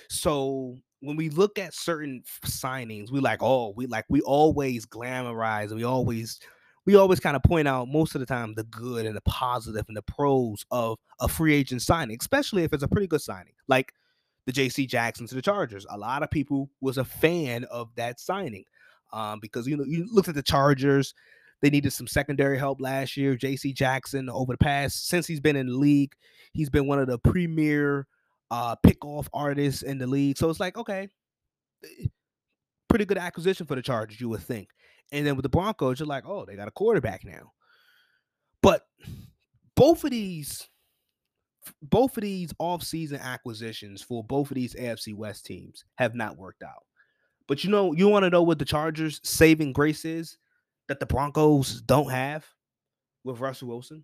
So 0.10 0.78
when 1.02 1.16
we 1.16 1.30
look 1.30 1.60
at 1.60 1.74
certain 1.74 2.24
signings, 2.46 3.12
we 3.12 3.20
like, 3.20 3.44
oh, 3.44 3.74
we 3.76 3.86
like 3.86 4.06
we 4.10 4.22
always 4.22 4.86
glamorize, 4.86 5.72
we 5.72 5.84
always 5.84 6.40
we 6.86 6.96
always 6.96 7.20
kind 7.20 7.36
of 7.36 7.44
point 7.44 7.68
out 7.68 7.88
most 7.88 8.16
of 8.16 8.20
the 8.20 8.26
time 8.26 8.54
the 8.56 8.64
good 8.66 9.06
and 9.06 9.16
the 9.16 9.22
positive 9.22 9.86
and 9.88 9.96
the 9.96 10.02
pros 10.02 10.66
of 10.72 10.98
a 11.20 11.28
free 11.28 11.54
agent 11.54 11.82
signing, 11.82 12.18
especially 12.20 12.64
if 12.64 12.74
it's 12.74 12.84
a 12.84 12.88
pretty 12.88 13.08
good 13.08 13.22
signing, 13.22 13.54
like 13.68 13.94
the 14.46 14.52
J.C. 14.52 14.86
Jackson 14.86 15.28
to 15.28 15.36
the 15.36 15.42
Chargers. 15.42 15.86
A 15.90 15.98
lot 15.98 16.24
of 16.24 16.30
people 16.30 16.70
was 16.82 16.98
a 16.98 17.06
fan 17.06 17.64
of 17.66 17.90
that 17.96 18.20
signing 18.20 18.66
um, 19.14 19.40
because 19.40 19.68
you 19.68 19.78
know 19.78 19.86
you 19.86 20.08
looked 20.12 20.28
at 20.28 20.36
the 20.36 20.44
Chargers. 20.44 21.14
They 21.62 21.70
needed 21.70 21.94
some 21.94 22.08
secondary 22.08 22.58
help 22.58 22.82
last 22.82 23.16
year. 23.16 23.36
J.C. 23.36 23.72
Jackson, 23.72 24.30
over 24.30 24.52
the 24.54 24.58
past 24.58 25.08
since 25.08 25.26
he's 25.26 25.40
been 25.40 25.56
in 25.56 25.68
the 25.68 25.78
league, 25.78 26.14
he's 26.52 26.70
been 26.70 26.88
one 26.88 27.00
of 27.00 27.08
the 27.08 27.18
premier 27.20 28.08
uh, 28.52 28.76
pick 28.76 29.06
off 29.06 29.30
artists 29.34 29.82
in 29.82 29.98
the 29.98 30.08
league. 30.08 30.38
So 30.38 30.50
it's 30.50 30.60
like 30.60 30.78
okay, 30.78 31.08
eh, 31.86 32.08
pretty 32.90 33.06
good 33.06 33.18
acquisition 33.18 33.66
for 33.66 33.76
the 33.76 33.82
Chargers, 33.82 34.20
you 34.20 34.28
would 34.30 34.42
think. 34.42 34.70
And 35.14 35.26
then 35.26 35.36
with 35.36 35.44
the 35.44 35.50
Broncos, 35.50 36.00
you're 36.00 36.08
like, 36.08 36.28
oh, 36.28 36.44
they 36.44 36.56
got 36.56 36.68
a 36.68 36.72
quarterback 36.72 37.24
now. 37.24 37.54
But 38.64 38.86
both 39.76 40.04
of 40.04 40.10
these, 40.10 40.68
both 41.82 42.18
of 42.18 42.24
these 42.24 42.52
off-season 42.58 43.20
acquisitions 43.20 44.02
for 44.02 44.24
both 44.24 44.50
of 44.50 44.56
these 44.56 44.74
AFC 44.74 45.14
West 45.14 45.46
teams 45.46 45.86
have 45.96 46.16
not 46.16 46.38
worked 46.38 46.64
out. 46.64 46.84
But 47.48 47.64
you 47.64 47.70
know, 47.70 47.94
you 47.94 48.08
want 48.08 48.24
to 48.24 48.30
know 48.30 48.42
what 48.42 48.58
the 48.58 48.66
Chargers' 48.66 49.22
saving 49.24 49.74
grace 49.74 50.04
is 50.04 50.38
that 50.88 51.00
the 51.00 51.06
Broncos 51.06 51.82
don't 51.82 52.10
have 52.10 52.46
with 53.24 53.40
Russell 53.40 53.68
Wilson? 53.68 54.04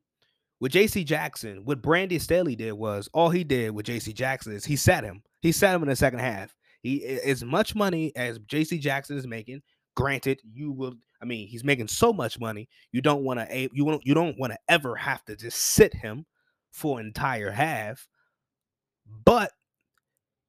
With 0.59 0.73
JC 0.73 1.05
Jackson, 1.05 1.63
what 1.63 1.81
Brandon 1.81 2.19
Staley 2.19 2.55
did 2.55 2.73
was 2.73 3.09
all 3.13 3.29
he 3.29 3.43
did 3.43 3.71
with 3.71 3.85
JC 3.85 4.13
Jackson 4.13 4.53
is 4.53 4.65
he 4.65 4.75
sat 4.75 5.05
him. 5.05 5.23
He 5.41 5.53
sat 5.53 5.73
him 5.73 5.81
in 5.81 5.89
the 5.89 5.95
second 5.95 6.19
half. 6.19 6.53
He 6.81 7.05
as 7.05 7.43
much 7.43 7.75
money 7.75 8.11
as 8.15 8.39
JC 8.39 8.79
Jackson 8.79 9.17
is 9.17 9.25
making, 9.25 9.61
Granted, 9.95 10.39
you 10.51 10.71
will. 10.71 10.93
I 11.21 11.25
mean, 11.25 11.47
he's 11.47 11.63
making 11.63 11.87
so 11.87 12.13
much 12.13 12.39
money. 12.39 12.69
You 12.91 13.01
don't 13.01 13.23
want 13.23 13.39
to. 13.39 13.69
You 13.73 13.85
won't. 13.85 14.05
You 14.05 14.13
don't 14.13 14.39
want 14.39 14.53
to 14.53 14.59
ever 14.67 14.95
have 14.95 15.23
to 15.25 15.35
just 15.35 15.57
sit 15.57 15.93
him 15.93 16.25
for 16.71 16.99
entire 16.99 17.51
half. 17.51 18.07
But 19.25 19.51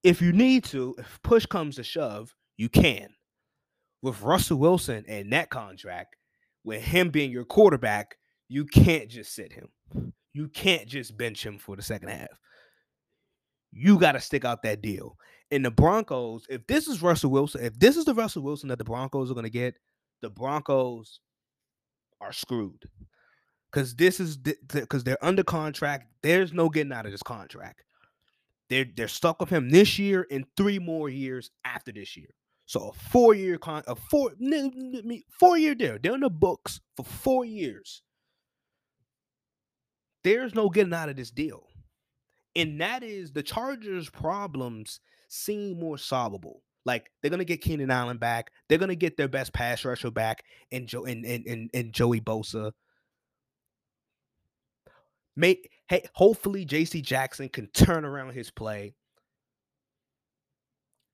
if 0.03 0.23
you 0.23 0.33
need 0.33 0.65
to, 0.65 0.95
if 0.99 1.21
push 1.23 1.47
comes 1.47 1.77
to 1.77 1.83
shove, 1.83 2.35
you 2.57 2.69
can. 2.69 3.09
With 4.03 4.23
Russell 4.23 4.59
Wilson 4.59 5.05
and 5.09 5.33
that 5.33 5.51
contract, 5.51 6.17
with 6.65 6.83
him 6.83 7.11
being 7.11 7.31
your 7.31 7.45
quarterback, 7.45 8.17
you 8.49 8.65
can't 8.65 9.09
just 9.09 9.35
sit 9.35 9.53
him. 9.53 9.69
You 10.33 10.49
can't 10.49 10.87
just 10.87 11.17
bench 11.17 11.45
him 11.45 11.59
for 11.59 11.77
the 11.77 11.83
second 11.83 12.09
half. 12.09 12.29
You 13.73 13.99
got 13.99 14.13
to 14.13 14.21
stick 14.21 14.45
out 14.45 14.63
that 14.63 14.83
deal 14.83 15.17
in 15.50 15.62
the 15.62 15.71
Broncos, 15.71 16.47
if 16.49 16.66
this 16.66 16.87
is 16.87 17.02
Russell 17.02 17.30
Wilson, 17.30 17.64
if 17.64 17.78
this 17.78 17.97
is 17.97 18.04
the 18.04 18.14
Russell 18.14 18.42
Wilson 18.42 18.69
that 18.69 18.78
the 18.78 18.85
Broncos 18.85 19.30
are 19.30 19.35
going 19.35 19.45
to 19.45 19.50
get, 19.50 19.75
the 20.23 20.30
Broncos 20.30 21.21
are 22.21 22.33
screwed. 22.33 22.88
Because 23.73 23.95
this 23.95 24.19
is 24.19 24.37
because 24.37 25.04
they're 25.04 25.25
under 25.25 25.45
contract. 25.45 26.09
There's 26.23 26.52
no 26.52 26.69
getting 26.69 26.92
out 26.92 27.07
of 27.07 27.12
this 27.12 27.23
contract. 27.23 27.85
They're 28.69 28.87
they're 28.97 29.09
stuck 29.09 29.40
with 29.40 29.49
him 29.49 29.71
this 29.71 29.99
year 29.99 30.26
and 30.30 30.45
three 30.57 30.78
more 30.78 31.09
years 31.09 31.50
after 31.64 31.92
this 31.92 32.16
year. 32.16 32.35
So 32.66 32.88
a 32.88 32.92
four 32.92 33.35
year 33.35 33.59
con 33.59 33.85
a 33.87 33.95
four 33.95 34.33
four 35.38 35.57
year 35.57 35.75
deal. 35.76 35.99
They're 36.02 36.14
in 36.14 36.21
the 36.21 36.30
books 36.30 36.80
for 36.97 37.04
four 37.04 37.45
years. 37.45 38.02
There's 40.25 40.54
no 40.54 40.69
getting 40.69 40.92
out 40.92 41.09
of 41.09 41.16
this 41.16 41.30
deal. 41.30 41.64
And 42.57 42.80
that 42.80 43.02
is 43.04 43.33
the 43.33 43.42
Chargers' 43.42 44.11
problems 44.11 45.00
seem 45.31 45.79
more 45.79 45.97
solvable. 45.97 46.63
Like 46.85 47.11
they're 47.21 47.31
gonna 47.31 47.45
get 47.45 47.63
Keenan 47.63 47.91
Allen 47.91 48.19
back. 48.19 48.51
They're 48.69 48.79
gonna 48.79 48.95
get 48.95 49.17
their 49.17 49.29
best 49.29 49.53
pass 49.53 49.85
rusher 49.85 50.11
back 50.11 50.45
and 50.73 50.87
Joe 50.87 51.05
and, 51.05 51.25
and, 51.25 51.47
and, 51.47 51.71
and 51.73 51.93
Joey 51.93 52.21
Bosa. 52.21 52.73
May 55.37 55.63
hey, 55.89 56.05
hopefully 56.15 56.67
JC 56.67 57.03
Jackson 57.03 57.49
can 57.49 57.69
turn 57.69 58.05
around 58.05 58.33
his 58.33 58.51
play. 58.51 58.95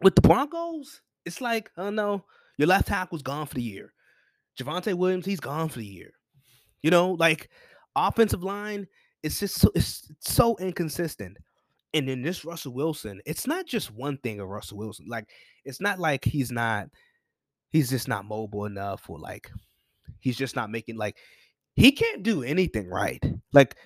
With 0.03 0.15
the 0.15 0.21
Broncos, 0.23 1.01
it's 1.25 1.41
like, 1.41 1.71
oh 1.77 1.91
no, 1.91 2.25
your 2.59 2.69
left 2.69 2.89
tackle's 2.89 3.23
gone 3.23 3.47
for 3.47 3.55
the 3.55 3.63
year. 3.63 3.93
Javonte 4.59 4.95
Williams, 4.95 5.27
he's 5.27 5.41
gone 5.41 5.69
for 5.69 5.79
the 5.79 5.87
year. 5.87 6.13
You 6.83 6.91
know, 6.91 7.13
like 7.13 7.51
offensive 7.95 8.43
line, 8.43 8.87
it's 9.23 9.41
just 9.41 9.57
so 9.57 9.71
it's 9.75 10.11
so 10.21 10.57
inconsistent. 10.57 11.37
And 11.97 12.07
then 12.07 12.21
this 12.21 12.45
Russell 12.45 12.75
Wilson, 12.75 13.23
it's 13.25 13.47
not 13.47 13.67
just 13.67 13.91
one 13.91 14.19
thing 14.19 14.39
of 14.39 14.49
Russell 14.49 14.77
Wilson. 14.77 15.07
Like, 15.09 15.31
it's 15.65 15.81
not 15.81 15.99
like 15.99 16.23
he's 16.27 16.53
not, 16.53 16.89
he's 17.71 17.89
just 17.89 18.07
not 18.07 18.27
mobile 18.27 18.67
enough, 18.67 19.09
or 19.09 19.19
like 19.19 19.51
he's 20.21 20.37
just 20.37 20.55
not 20.55 20.71
making 20.71 20.99
like 20.99 21.17
he 21.75 21.93
can't 21.93 22.23
do 22.23 22.43
anything 22.43 22.87
right. 22.87 23.25
Like 23.55 23.77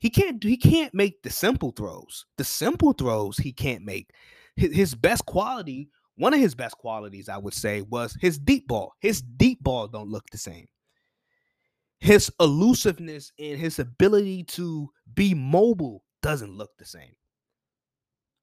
he 0.00 0.10
can't 0.10 0.40
do 0.40 0.48
he 0.48 0.56
can't 0.56 0.92
make 0.92 1.22
the 1.22 1.30
simple 1.30 1.70
throws. 1.70 2.26
The 2.38 2.42
simple 2.42 2.92
throws 2.92 3.36
he 3.36 3.52
can't 3.52 3.84
make. 3.84 4.10
His, 4.56 4.74
his 4.74 4.94
best 4.96 5.24
quality, 5.26 5.90
one 6.16 6.34
of 6.34 6.40
his 6.40 6.56
best 6.56 6.76
qualities, 6.76 7.28
I 7.28 7.38
would 7.38 7.54
say, 7.54 7.82
was 7.82 8.18
his 8.20 8.36
deep 8.36 8.66
ball. 8.66 8.94
His 8.98 9.22
deep 9.22 9.62
ball 9.62 9.86
don't 9.86 10.10
look 10.10 10.24
the 10.32 10.38
same. 10.38 10.66
His 12.00 12.32
elusiveness 12.40 13.30
and 13.38 13.56
his 13.56 13.78
ability 13.78 14.42
to 14.44 14.88
be 15.14 15.34
mobile 15.34 16.02
doesn't 16.20 16.56
look 16.56 16.70
the 16.76 16.84
same. 16.84 17.14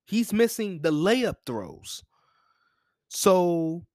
He's 0.07 0.31
missing 0.31 0.81
the 0.81 0.91
layup 0.91 1.35
throws. 1.45 2.01
So, 3.09 3.85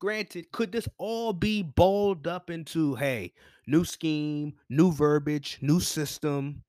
granted, 0.00 0.50
could 0.52 0.72
this 0.72 0.88
all 0.98 1.32
be 1.32 1.62
balled 1.62 2.26
up 2.26 2.50
into 2.50 2.96
hey, 2.96 3.32
new 3.66 3.84
scheme, 3.84 4.54
new 4.68 4.92
verbiage, 4.92 5.58
new 5.62 5.80
system, 5.80 6.62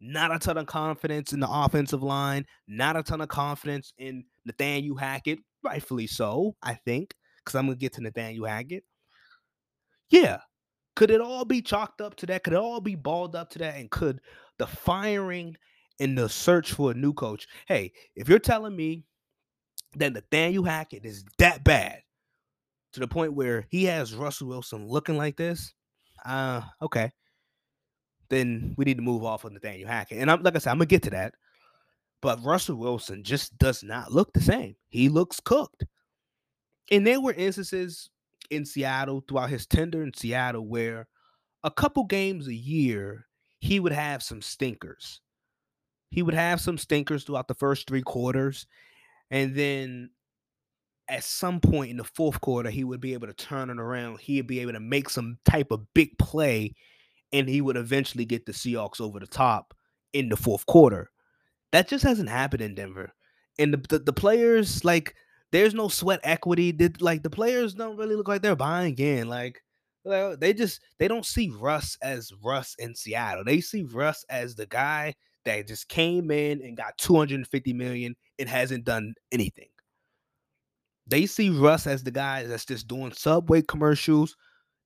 not 0.00 0.34
a 0.34 0.38
ton 0.38 0.58
of 0.58 0.66
confidence 0.66 1.32
in 1.32 1.40
the 1.40 1.48
offensive 1.50 2.02
line, 2.02 2.44
not 2.68 2.96
a 2.96 3.02
ton 3.02 3.22
of 3.22 3.28
confidence 3.28 3.92
in 3.96 4.24
Nathaniel 4.44 4.96
Hackett, 4.96 5.38
rightfully 5.62 6.06
so, 6.06 6.54
I 6.62 6.74
think, 6.74 7.14
because 7.38 7.58
I'm 7.58 7.66
gonna 7.66 7.76
get 7.76 7.94
to 7.94 8.02
Nathaniel 8.02 8.44
Hackett. 8.44 8.84
Yeah. 10.10 10.40
Could 10.94 11.10
it 11.10 11.20
all 11.20 11.44
be 11.44 11.60
chalked 11.62 12.00
up 12.00 12.16
to 12.16 12.26
that? 12.26 12.44
Could 12.44 12.54
it 12.54 12.58
all 12.58 12.80
be 12.80 12.94
balled 12.94 13.34
up 13.34 13.50
to 13.50 13.58
that? 13.60 13.76
And 13.76 13.90
could 13.90 14.20
the 14.58 14.66
firing 14.66 15.56
in 15.98 16.14
the 16.14 16.28
search 16.28 16.72
for 16.72 16.90
a 16.90 16.94
new 16.94 17.12
coach. 17.12 17.46
Hey, 17.66 17.92
if 18.14 18.28
you're 18.28 18.38
telling 18.38 18.76
me 18.76 19.04
that 19.96 20.12
Nathaniel 20.12 20.64
Hackett 20.64 21.04
is 21.04 21.24
that 21.38 21.64
bad 21.64 22.00
to 22.92 23.00
the 23.00 23.08
point 23.08 23.34
where 23.34 23.66
he 23.70 23.84
has 23.84 24.14
Russell 24.14 24.48
Wilson 24.48 24.86
looking 24.86 25.16
like 25.16 25.36
this, 25.36 25.72
uh, 26.24 26.62
okay. 26.82 27.12
Then 28.28 28.74
we 28.76 28.84
need 28.84 28.96
to 28.96 29.02
move 29.02 29.24
off 29.24 29.44
of 29.44 29.52
Nathaniel 29.52 29.88
Hackett. 29.88 30.18
And 30.18 30.30
I'm 30.30 30.42
like 30.42 30.56
I 30.56 30.58
said, 30.58 30.70
I'm 30.70 30.78
gonna 30.78 30.86
get 30.86 31.02
to 31.04 31.10
that. 31.10 31.34
But 32.22 32.42
Russell 32.44 32.76
Wilson 32.76 33.22
just 33.22 33.56
does 33.58 33.82
not 33.82 34.12
look 34.12 34.32
the 34.32 34.40
same. 34.40 34.74
He 34.88 35.08
looks 35.08 35.38
cooked. 35.38 35.84
And 36.90 37.06
there 37.06 37.20
were 37.20 37.32
instances 37.32 38.10
in 38.50 38.64
Seattle 38.64 39.22
throughout 39.26 39.50
his 39.50 39.66
tender 39.66 40.02
in 40.02 40.12
Seattle 40.14 40.66
where 40.66 41.06
a 41.62 41.70
couple 41.70 42.04
games 42.04 42.48
a 42.48 42.54
year 42.54 43.26
he 43.60 43.80
would 43.80 43.92
have 43.92 44.22
some 44.22 44.42
stinkers 44.42 45.20
he 46.10 46.22
would 46.22 46.34
have 46.34 46.60
some 46.60 46.78
stinkers 46.78 47.24
throughout 47.24 47.48
the 47.48 47.54
first 47.54 47.86
three 47.86 48.02
quarters. 48.02 48.66
And 49.30 49.54
then 49.54 50.10
at 51.08 51.24
some 51.24 51.60
point 51.60 51.90
in 51.90 51.96
the 51.96 52.04
fourth 52.04 52.40
quarter, 52.40 52.70
he 52.70 52.84
would 52.84 53.00
be 53.00 53.12
able 53.12 53.26
to 53.26 53.32
turn 53.32 53.70
it 53.70 53.78
around. 53.78 54.20
He'd 54.20 54.46
be 54.46 54.60
able 54.60 54.72
to 54.72 54.80
make 54.80 55.10
some 55.10 55.38
type 55.44 55.70
of 55.70 55.86
big 55.94 56.18
play, 56.18 56.74
and 57.32 57.48
he 57.48 57.60
would 57.60 57.76
eventually 57.76 58.24
get 58.24 58.46
the 58.46 58.52
Seahawks 58.52 59.00
over 59.00 59.18
the 59.18 59.26
top 59.26 59.74
in 60.12 60.28
the 60.28 60.36
fourth 60.36 60.66
quarter. 60.66 61.10
That 61.72 61.88
just 61.88 62.04
hasn't 62.04 62.28
happened 62.28 62.62
in 62.62 62.74
Denver. 62.74 63.12
And 63.58 63.74
the, 63.74 63.84
the, 63.88 63.98
the 64.00 64.12
players, 64.12 64.84
like, 64.84 65.14
there's 65.52 65.74
no 65.74 65.88
sweat 65.88 66.20
equity. 66.22 66.72
Did 66.72 67.00
like 67.00 67.22
the 67.22 67.30
players 67.30 67.74
don't 67.74 67.96
really 67.96 68.16
look 68.16 68.28
like 68.28 68.42
they're 68.42 68.56
buying 68.56 68.98
in. 68.98 69.28
Like, 69.28 69.62
they 70.04 70.54
just 70.54 70.80
they 70.98 71.08
don't 71.08 71.26
see 71.26 71.50
Russ 71.50 71.96
as 72.02 72.32
Russ 72.44 72.74
in 72.78 72.94
Seattle. 72.94 73.44
They 73.44 73.60
see 73.60 73.82
Russ 73.84 74.24
as 74.28 74.54
the 74.54 74.66
guy 74.66 75.14
that 75.46 75.66
just 75.66 75.88
came 75.88 76.30
in 76.30 76.60
and 76.62 76.76
got 76.76 76.98
250 76.98 77.72
million 77.72 78.14
and 78.38 78.48
hasn't 78.48 78.84
done 78.84 79.14
anything. 79.32 79.68
They 81.06 81.26
see 81.26 81.50
Russ 81.50 81.86
as 81.86 82.02
the 82.02 82.10
guy 82.10 82.44
that's 82.44 82.64
just 82.64 82.88
doing 82.88 83.12
subway 83.12 83.62
commercials 83.62 84.36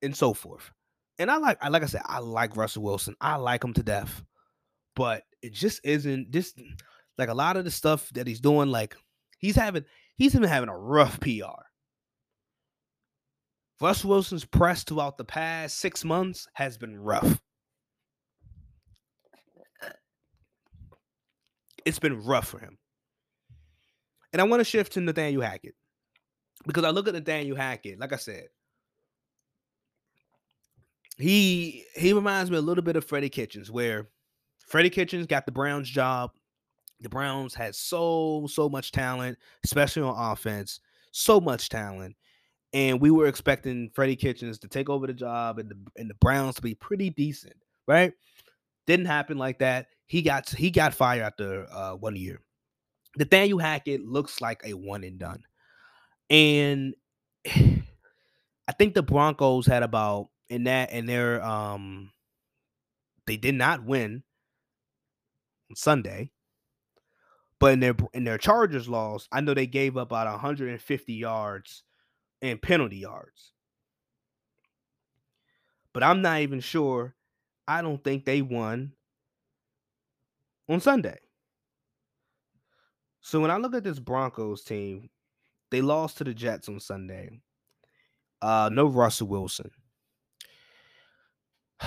and 0.03 0.15
so 0.15 0.33
forth. 0.33 0.71
And 1.19 1.31
I 1.31 1.39
like, 1.39 1.59
I 1.61 1.69
like 1.69 1.83
I 1.83 1.87
said, 1.87 2.03
I 2.07 2.21
like 2.21 2.57
Russell 2.57 2.83
Wilson. 2.83 3.17
I 3.21 3.37
like 3.37 3.65
him 3.65 3.75
to 3.75 3.83
death. 3.83 4.23
But 4.97 5.23
it 5.43 5.53
just 5.53 5.81
isn't 5.85 6.31
this 6.31 6.55
like 7.19 7.29
a 7.29 7.35
lot 7.35 7.57
of 7.57 7.65
the 7.65 7.71
stuff 7.71 8.11
that 8.11 8.27
he's 8.27 8.41
doing, 8.41 8.71
like 8.71 8.97
he's 9.39 9.57
having 9.57 9.85
he's 10.17 10.35
been 10.35 10.43
having 10.43 10.69
a 10.69 10.77
rough 10.77 11.19
PR. 11.21 11.65
Russell 13.81 14.11
Wilson's 14.11 14.45
press 14.45 14.85
throughout 14.85 15.17
the 15.17 15.25
past 15.25 15.79
six 15.79 16.05
months 16.05 16.47
has 16.55 16.77
been 16.77 16.99
rough. 16.99 17.41
It's 21.85 21.99
been 21.99 22.23
rough 22.25 22.49
for 22.49 22.59
him. 22.59 22.79
And 24.33 24.41
I 24.41 24.45
want 24.45 24.61
to 24.61 24.65
shift 24.65 24.93
to 24.93 25.01
Nathaniel 25.01 25.43
Hackett 25.43 25.75
because 26.67 26.85
I 26.85 26.91
look 26.91 27.09
at 27.09 27.15
Nathaniel 27.15 27.57
Hackett, 27.57 27.99
like 27.99 28.13
I 28.13 28.17
said, 28.17 28.49
he 31.19 31.85
he 31.95 32.13
reminds 32.13 32.51
me 32.51 32.57
a 32.57 32.63
little 32.63 32.85
bit 32.85 32.97
of 32.97 33.05
Freddie 33.05 33.29
Kitchens, 33.29 33.71
where 33.71 34.09
Freddie 34.67 34.91
Kitchens 34.91 35.27
got 35.27 35.47
the 35.47 35.53
Browns 35.53 35.89
job. 35.89 36.31
The 37.01 37.09
Browns 37.09 37.55
had 37.55 37.75
so 37.75 38.47
so 38.49 38.69
much 38.69 38.93
talent, 38.93 39.39
especially 39.65 40.03
on 40.03 40.33
offense, 40.33 40.81
so 41.13 41.41
much 41.41 41.69
talent, 41.69 42.17
and 42.73 43.01
we 43.01 43.11
were 43.11 43.27
expecting 43.27 43.91
Freddie 43.95 44.17
Kitchens 44.17 44.59
to 44.61 44.69
take 44.69 44.89
over 44.89 45.07
the 45.07 45.13
job 45.13 45.59
and 45.59 45.71
the 45.71 45.77
and 45.97 46.09
the 46.09 46.15
Browns 46.15 46.57
to 46.57 46.63
be 46.63 46.75
pretty 46.75 47.11
decent, 47.11 47.57
right? 47.87 48.13
Didn't 48.87 49.07
happen 49.07 49.39
like 49.39 49.59
that. 49.59 49.89
He 50.11 50.23
got 50.23 50.49
he 50.49 50.73
got 50.73 50.93
fired 50.93 51.23
after 51.23 51.69
uh, 51.71 51.95
one 51.95 52.17
year. 52.17 52.41
Nathaniel 53.17 53.61
Hackett 53.61 54.05
looks 54.05 54.41
like 54.41 54.61
a 54.65 54.73
one 54.75 55.05
and 55.05 55.21
done, 55.21 55.45
and 56.29 56.97
I 57.47 58.73
think 58.77 58.95
the 58.95 59.05
Broncos 59.05 59.67
had 59.67 59.85
about 59.85 60.31
in 60.49 60.65
that 60.65 60.89
and 60.91 61.09
their 61.09 61.41
um 61.45 62.11
they 63.29 63.37
did 63.37 63.55
not 63.55 63.85
win 63.85 64.25
on 65.71 65.77
Sunday. 65.77 66.33
But 67.61 67.75
in 67.75 67.79
their 67.79 67.95
in 68.13 68.25
their 68.25 68.39
Chargers 68.39 68.89
loss, 68.89 69.29
I 69.31 69.41
know 69.43 69.55
they 69.55 69.69
gave 69.69 69.97
up 69.97 70.09
about 70.09 70.27
150 70.27 71.13
yards 71.13 71.85
and 72.43 72.61
penalty 72.61 72.97
yards. 72.97 73.53
But 75.93 76.03
I'm 76.03 76.21
not 76.21 76.41
even 76.41 76.59
sure. 76.59 77.15
I 77.69 77.81
don't 77.81 78.03
think 78.03 78.25
they 78.25 78.43
won 78.43 78.95
on 80.71 80.81
Sunday. 80.81 81.19
So 83.21 83.41
when 83.41 83.51
I 83.51 83.59
look 83.59 83.75
at 83.75 83.85
this 83.85 83.99
Broncos 83.99 84.63
team, 84.63 85.11
they 85.71 85.83
lost 85.83 86.19
to 86.19 86.25
the 86.25 86.33
Jets 86.33 86.69
on 86.69 86.81
Sunday. 86.81 87.41
Uh, 88.41 88.71
no 88.73 88.87
Russell 88.87 89.27
Wilson. 89.27 89.71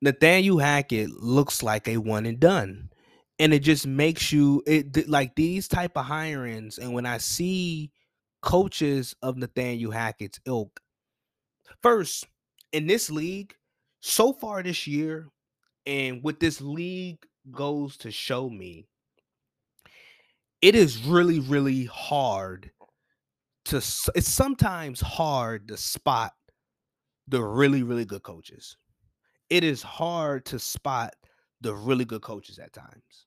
Nathaniel 0.00 0.58
Hackett 0.58 1.10
looks 1.10 1.62
like 1.62 1.88
a 1.88 1.98
one 1.98 2.26
and 2.26 2.40
done. 2.40 2.90
And 3.38 3.52
it 3.52 3.60
just 3.60 3.86
makes 3.86 4.32
you 4.32 4.62
it 4.66 5.08
like 5.08 5.34
these 5.34 5.66
type 5.66 5.96
of 5.96 6.06
hirings. 6.06 6.78
And 6.78 6.94
when 6.94 7.04
I 7.04 7.18
see 7.18 7.90
coaches 8.42 9.16
of 9.22 9.36
Nathaniel 9.36 9.90
Hackett's 9.90 10.38
ilk, 10.46 10.80
first 11.82 12.26
in 12.72 12.86
this 12.86 13.10
league, 13.10 13.54
so 14.00 14.32
far 14.32 14.62
this 14.62 14.86
year, 14.86 15.28
and 15.86 16.22
with 16.22 16.38
this 16.38 16.60
league 16.60 17.26
goes 17.50 17.96
to 17.98 18.10
show 18.10 18.48
me, 18.48 18.86
it 20.62 20.74
is 20.74 21.02
really, 21.04 21.40
really 21.40 21.84
hard 21.84 22.70
to 23.66 23.76
it's 23.76 24.28
sometimes 24.28 25.00
hard 25.00 25.68
to 25.68 25.76
spot 25.76 26.32
the 27.28 27.42
really, 27.42 27.82
really 27.82 28.04
good 28.04 28.22
coaches 28.22 28.76
it 29.50 29.64
is 29.64 29.82
hard 29.82 30.44
to 30.46 30.58
spot 30.58 31.14
the 31.60 31.74
really 31.74 32.04
good 32.04 32.22
coaches 32.22 32.58
at 32.58 32.72
times. 32.72 33.26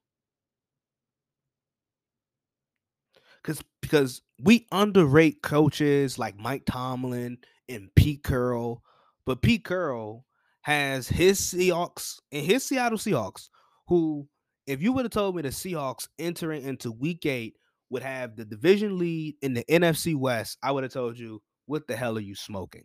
Cause 3.44 3.62
because 3.82 4.22
we 4.44 4.68
underrate 4.74 5.42
coaches 5.42 6.20
like 6.20 6.38
Mike 6.38 6.64
Tomlin 6.66 7.38
and 7.70 7.90
Pete 7.96 8.24
Carroll, 8.24 8.84
but 9.26 9.42
Pete 9.42 9.64
Carroll 9.64 10.26
has 10.62 11.08
his 11.08 11.40
Seahawks 11.40 12.20
and 12.32 12.46
his 12.46 12.66
Seattle 12.66 12.98
Seahawks, 12.98 13.48
who, 13.88 14.28
if 14.66 14.82
you 14.82 14.92
would 14.94 15.06
have 15.06 15.12
told 15.12 15.36
me 15.36 15.42
the 15.42 15.50
Seahawks 15.50 16.08
entering 16.20 16.64
into 16.64 16.92
week 16.92 17.26
eight 17.26 17.56
would 17.90 18.04
have 18.04 18.36
the 18.36 18.46
division 18.46 18.98
lead 18.98 19.36
in 19.42 19.54
the 19.54 19.64
NFC 19.70 20.16
West, 20.16 20.58
I 20.62 20.72
would 20.72 20.84
have 20.84 20.94
told 20.94 21.18
you, 21.18 21.42
what 21.66 21.88
the 21.88 21.96
hell 21.96 22.18
are 22.18 22.22
you 22.22 22.36
smoking? 22.36 22.84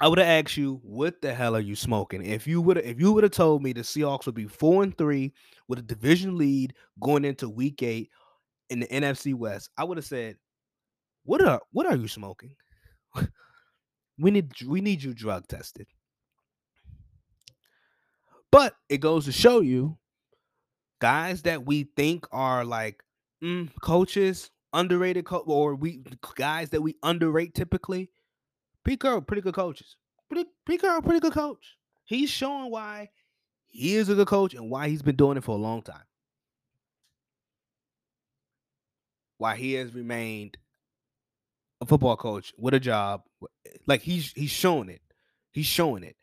I 0.00 0.08
would 0.08 0.18
have 0.18 0.44
asked 0.44 0.56
you, 0.56 0.80
what 0.82 1.22
the 1.22 1.32
hell 1.32 1.54
are 1.54 1.60
you 1.60 1.76
smoking? 1.76 2.24
If 2.24 2.46
you 2.46 2.60
would 2.60 2.78
if 2.78 2.98
you 3.00 3.12
would 3.12 3.22
have 3.22 3.32
told 3.32 3.62
me 3.62 3.72
the 3.72 3.82
Seahawks 3.82 4.26
would 4.26 4.34
be 4.34 4.46
four 4.46 4.82
and 4.82 4.96
three 4.98 5.32
with 5.68 5.78
a 5.78 5.82
division 5.82 6.36
lead 6.36 6.74
going 7.00 7.24
into 7.24 7.48
week 7.48 7.82
eight 7.82 8.10
in 8.70 8.80
the 8.80 8.86
NFC 8.88 9.34
West, 9.34 9.70
I 9.78 9.84
would 9.84 9.96
have 9.96 10.04
said, 10.04 10.36
What 11.24 11.42
are 11.42 11.60
what 11.70 11.86
are 11.86 11.96
you 11.96 12.08
smoking? 12.08 12.56
we 14.18 14.30
need 14.30 14.52
we 14.66 14.80
need 14.80 15.02
you 15.02 15.14
drug 15.14 15.46
tested. 15.48 15.86
But 18.54 18.76
it 18.88 18.98
goes 18.98 19.24
to 19.24 19.32
show 19.32 19.62
you 19.62 19.98
guys 21.00 21.42
that 21.42 21.66
we 21.66 21.88
think 21.96 22.24
are 22.30 22.64
like 22.64 23.02
mm, 23.42 23.68
coaches, 23.82 24.52
underrated 24.72 25.24
co- 25.24 25.38
or 25.38 25.74
we 25.74 26.04
guys 26.36 26.70
that 26.70 26.80
we 26.80 26.94
underrate 27.02 27.56
typically 27.56 28.12
Pete 28.84 29.00
Carroll, 29.00 29.22
pretty 29.22 29.42
good 29.42 29.54
coaches. 29.54 29.96
Pretty, 30.28 30.48
Pete 30.64 30.82
Carroll, 30.82 31.02
pretty 31.02 31.18
good 31.18 31.32
coach. 31.32 31.76
He's 32.04 32.30
showing 32.30 32.70
why 32.70 33.10
he 33.66 33.96
is 33.96 34.08
a 34.08 34.14
good 34.14 34.28
coach 34.28 34.54
and 34.54 34.70
why 34.70 34.88
he's 34.88 35.02
been 35.02 35.16
doing 35.16 35.36
it 35.36 35.42
for 35.42 35.56
a 35.56 35.60
long 35.60 35.82
time. 35.82 36.06
Why 39.38 39.56
he 39.56 39.72
has 39.72 39.92
remained 39.92 40.58
a 41.80 41.86
football 41.86 42.16
coach 42.16 42.52
with 42.56 42.72
a 42.72 42.78
job. 42.78 43.22
Like 43.88 44.02
he's 44.02 44.30
he's 44.30 44.50
showing 44.50 44.90
it. 44.90 45.02
He's 45.50 45.66
showing 45.66 46.04
it. 46.04 46.14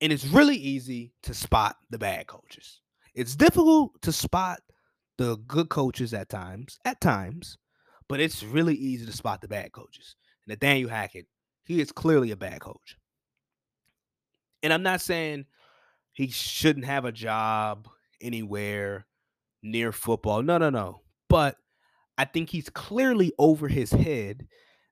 And 0.00 0.12
it's 0.12 0.26
really 0.26 0.56
easy 0.56 1.12
to 1.22 1.34
spot 1.34 1.76
the 1.90 1.98
bad 1.98 2.26
coaches. 2.26 2.80
It's 3.14 3.36
difficult 3.36 4.00
to 4.02 4.12
spot 4.12 4.60
the 5.18 5.36
good 5.46 5.68
coaches 5.68 6.12
at 6.12 6.28
times, 6.28 6.78
at 6.84 7.00
times, 7.00 7.58
but 8.08 8.20
it's 8.20 8.42
really 8.42 8.74
easy 8.74 9.06
to 9.06 9.12
spot 9.12 9.40
the 9.40 9.48
bad 9.48 9.72
coaches. 9.72 10.16
Nathaniel 10.46 10.90
Hackett, 10.90 11.26
he 11.64 11.80
is 11.80 11.92
clearly 11.92 12.32
a 12.32 12.36
bad 12.36 12.60
coach. 12.60 12.96
And 14.62 14.72
I'm 14.72 14.82
not 14.82 15.00
saying 15.00 15.46
he 16.12 16.28
shouldn't 16.28 16.86
have 16.86 17.04
a 17.04 17.12
job 17.12 17.88
anywhere 18.20 19.06
near 19.62 19.92
football. 19.92 20.42
No, 20.42 20.58
no, 20.58 20.70
no. 20.70 21.02
But 21.28 21.56
I 22.16 22.24
think 22.24 22.50
he's 22.50 22.68
clearly 22.68 23.32
over 23.38 23.68
his 23.68 23.90
head 23.90 24.46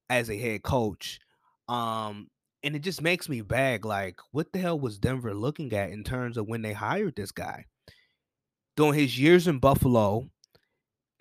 as 0.09 0.31
a 0.31 0.37
head 0.37 0.63
coach. 0.63 1.21
Um, 1.69 2.29
and 2.63 2.77
it 2.77 2.81
just 2.81 3.03
makes 3.03 3.29
me 3.29 3.41
bag 3.41 3.85
like, 3.85 4.19
what 4.31 4.53
the 4.53 4.59
hell 4.59 4.79
was 4.79 4.99
Denver 4.99 5.35
looking 5.35 5.73
at 5.73 5.91
in 5.91 6.05
terms 6.05 6.37
of 6.37 6.49
when 6.49 6.63
they 6.63 6.73
hired 6.73 7.17
this 7.17 7.33
guy? 7.33 7.67
During 8.77 8.99
his 8.99 9.19
years 9.19 9.49
in 9.49 9.59
Buffalo, 9.59 10.31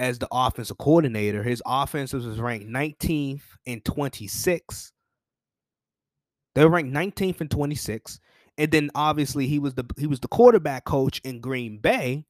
as 0.02 0.18
the 0.18 0.28
offensive 0.32 0.80
coordinator. 0.80 1.44
His 1.44 1.62
offenses 1.64 2.26
was 2.26 2.40
ranked 2.40 2.68
19th 2.68 3.44
and 3.68 3.86
26. 3.86 4.92
They 6.56 6.66
were 6.66 6.72
ranked 6.72 6.92
19th 6.92 7.40
and 7.40 7.52
26. 7.52 8.20
And 8.58 8.72
then 8.72 8.90
obviously 8.96 9.46
he 9.46 9.60
was 9.60 9.76
the 9.76 9.86
he 9.98 10.08
was 10.08 10.20
the 10.20 10.28
quarterback 10.28 10.86
coach 10.86 11.22
in 11.24 11.40
Green 11.40 11.78
Bay. 11.78 12.26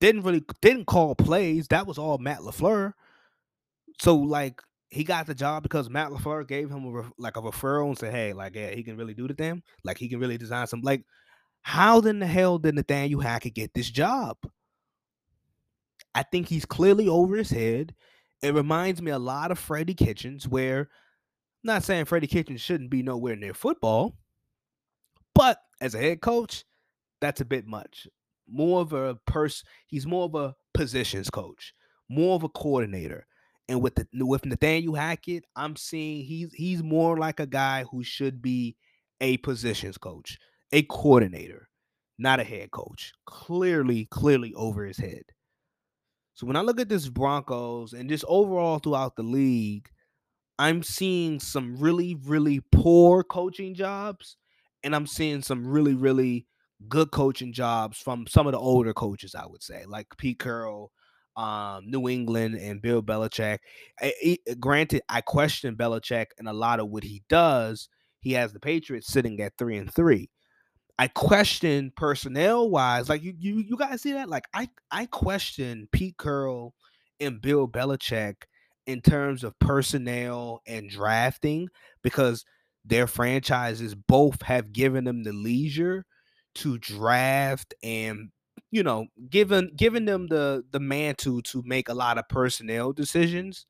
Didn't 0.00 0.22
really 0.22 0.42
didn't 0.60 0.86
call 0.86 1.14
plays. 1.14 1.68
That 1.68 1.86
was 1.86 1.98
all 1.98 2.18
Matt 2.18 2.40
LaFleur. 2.40 2.94
So 4.00 4.16
like 4.16 4.60
he 4.92 5.04
got 5.04 5.26
the 5.26 5.34
job 5.34 5.62
because 5.62 5.88
Matt 5.88 6.10
LaFleur 6.10 6.46
gave 6.46 6.70
him 6.70 6.84
a 6.84 7.10
like 7.16 7.38
a 7.38 7.40
referral 7.40 7.88
and 7.88 7.98
said, 7.98 8.12
"Hey, 8.12 8.34
like 8.34 8.54
yeah, 8.54 8.70
he 8.70 8.82
can 8.82 8.98
really 8.98 9.14
do 9.14 9.26
the 9.26 9.32
thing. 9.34 9.62
Like 9.84 9.96
he 9.96 10.08
can 10.08 10.20
really 10.20 10.38
design 10.38 10.66
some 10.66 10.82
like." 10.82 11.04
How 11.62 12.00
in 12.00 12.18
the 12.18 12.26
hell 12.26 12.58
did 12.58 12.74
Nathaniel 12.74 13.20
Hackett 13.20 13.54
get 13.54 13.72
this 13.72 13.88
job? 13.88 14.36
I 16.12 16.24
think 16.24 16.48
he's 16.48 16.64
clearly 16.64 17.08
over 17.08 17.36
his 17.36 17.50
head. 17.50 17.94
It 18.42 18.52
reminds 18.52 19.00
me 19.00 19.12
a 19.12 19.18
lot 19.18 19.52
of 19.52 19.60
Freddie 19.60 19.94
Kitchens, 19.94 20.48
where 20.48 20.80
I'm 20.80 20.86
not 21.62 21.84
saying 21.84 22.06
Freddie 22.06 22.26
Kitchens 22.26 22.60
shouldn't 22.60 22.90
be 22.90 23.02
nowhere 23.02 23.36
near 23.36 23.54
football, 23.54 24.16
but 25.36 25.58
as 25.80 25.94
a 25.94 25.98
head 25.98 26.20
coach, 26.20 26.64
that's 27.20 27.40
a 27.40 27.46
bit 27.46 27.64
much. 27.64 28.08
More 28.48 28.80
of 28.80 28.92
a 28.92 29.14
person, 29.26 29.66
he's 29.86 30.04
more 30.04 30.24
of 30.24 30.34
a 30.34 30.54
positions 30.74 31.30
coach, 31.30 31.72
more 32.10 32.34
of 32.34 32.42
a 32.42 32.48
coordinator. 32.48 33.26
And 33.72 33.80
with 33.80 33.94
the 33.94 34.06
with 34.26 34.44
Nathaniel 34.44 34.94
Hackett, 34.94 35.46
I'm 35.56 35.76
seeing 35.76 36.26
he's 36.26 36.52
he's 36.52 36.82
more 36.82 37.16
like 37.16 37.40
a 37.40 37.46
guy 37.46 37.86
who 37.90 38.04
should 38.04 38.42
be 38.42 38.76
a 39.18 39.38
positions 39.38 39.96
coach, 39.96 40.38
a 40.72 40.82
coordinator, 40.82 41.70
not 42.18 42.38
a 42.38 42.44
head 42.44 42.70
coach. 42.70 43.14
Clearly, 43.24 44.04
clearly 44.10 44.52
over 44.52 44.84
his 44.84 44.98
head. 44.98 45.22
So 46.34 46.46
when 46.46 46.56
I 46.56 46.60
look 46.60 46.80
at 46.80 46.90
this 46.90 47.08
Broncos 47.08 47.94
and 47.94 48.10
just 48.10 48.26
overall 48.28 48.78
throughout 48.78 49.16
the 49.16 49.22
league, 49.22 49.88
I'm 50.58 50.82
seeing 50.82 51.40
some 51.40 51.78
really, 51.78 52.14
really 52.26 52.60
poor 52.72 53.24
coaching 53.24 53.74
jobs, 53.74 54.36
and 54.84 54.94
I'm 54.94 55.06
seeing 55.06 55.40
some 55.40 55.66
really, 55.66 55.94
really 55.94 56.46
good 56.90 57.10
coaching 57.10 57.54
jobs 57.54 57.96
from 57.96 58.26
some 58.26 58.46
of 58.46 58.52
the 58.52 58.58
older 58.58 58.92
coaches, 58.92 59.34
I 59.34 59.46
would 59.46 59.62
say, 59.62 59.86
like 59.86 60.08
Pete 60.18 60.40
Carroll, 60.40 60.92
um, 61.36 61.84
New 61.86 62.08
England, 62.08 62.56
and 62.56 62.82
Bill 62.82 63.02
Belichick. 63.02 63.58
I, 64.00 64.12
I, 64.24 64.54
granted, 64.60 65.02
I 65.08 65.20
question 65.20 65.76
Belichick 65.76 66.26
and 66.38 66.48
a 66.48 66.52
lot 66.52 66.80
of 66.80 66.88
what 66.88 67.04
he 67.04 67.22
does. 67.28 67.88
He 68.20 68.32
has 68.32 68.52
the 68.52 68.60
Patriots 68.60 69.08
sitting 69.08 69.40
at 69.40 69.52
three 69.58 69.76
and 69.76 69.92
three. 69.92 70.30
I 70.98 71.08
question 71.08 71.92
personnel 71.96 72.70
wise, 72.70 73.08
like 73.08 73.22
you, 73.22 73.34
you, 73.38 73.56
you 73.58 73.76
guys 73.76 74.02
see 74.02 74.12
that? 74.12 74.28
Like 74.28 74.44
I, 74.54 74.68
I 74.90 75.06
question 75.06 75.88
Pete 75.90 76.16
Carroll 76.18 76.74
and 77.18 77.40
Bill 77.40 77.66
Belichick 77.66 78.34
in 78.86 79.00
terms 79.00 79.42
of 79.42 79.58
personnel 79.58 80.60
and 80.66 80.90
drafting 80.90 81.68
because 82.02 82.44
their 82.84 83.06
franchises 83.06 83.94
both 83.94 84.42
have 84.42 84.72
given 84.72 85.04
them 85.04 85.22
the 85.22 85.32
leisure 85.32 86.04
to 86.56 86.78
draft 86.78 87.74
and 87.82 88.30
you 88.70 88.82
know 88.82 89.06
given 89.30 89.70
giving 89.76 90.04
them 90.04 90.26
the 90.28 90.64
the 90.70 90.80
mantle 90.80 91.42
to 91.42 91.62
make 91.64 91.88
a 91.88 91.94
lot 91.94 92.18
of 92.18 92.28
personnel 92.28 92.92
decisions 92.92 93.66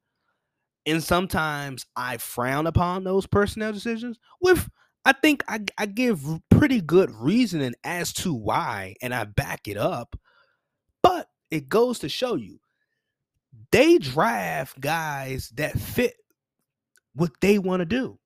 and 0.86 1.02
sometimes 1.02 1.86
i 1.96 2.16
frown 2.16 2.66
upon 2.66 3.04
those 3.04 3.26
personnel 3.26 3.72
decisions 3.72 4.18
with 4.40 4.68
i 5.04 5.12
think 5.12 5.42
i, 5.48 5.60
I 5.78 5.86
give 5.86 6.24
pretty 6.50 6.80
good 6.80 7.10
reasoning 7.10 7.74
as 7.84 8.12
to 8.14 8.34
why 8.34 8.94
and 9.02 9.14
i 9.14 9.24
back 9.24 9.68
it 9.68 9.76
up 9.76 10.16
but 11.02 11.28
it 11.50 11.68
goes 11.68 12.00
to 12.00 12.08
show 12.08 12.34
you 12.34 12.58
they 13.70 13.98
draft 13.98 14.80
guys 14.80 15.50
that 15.56 15.78
fit 15.78 16.14
what 17.14 17.32
they 17.40 17.58
want 17.58 17.80
to 17.80 17.86
do 17.86 18.18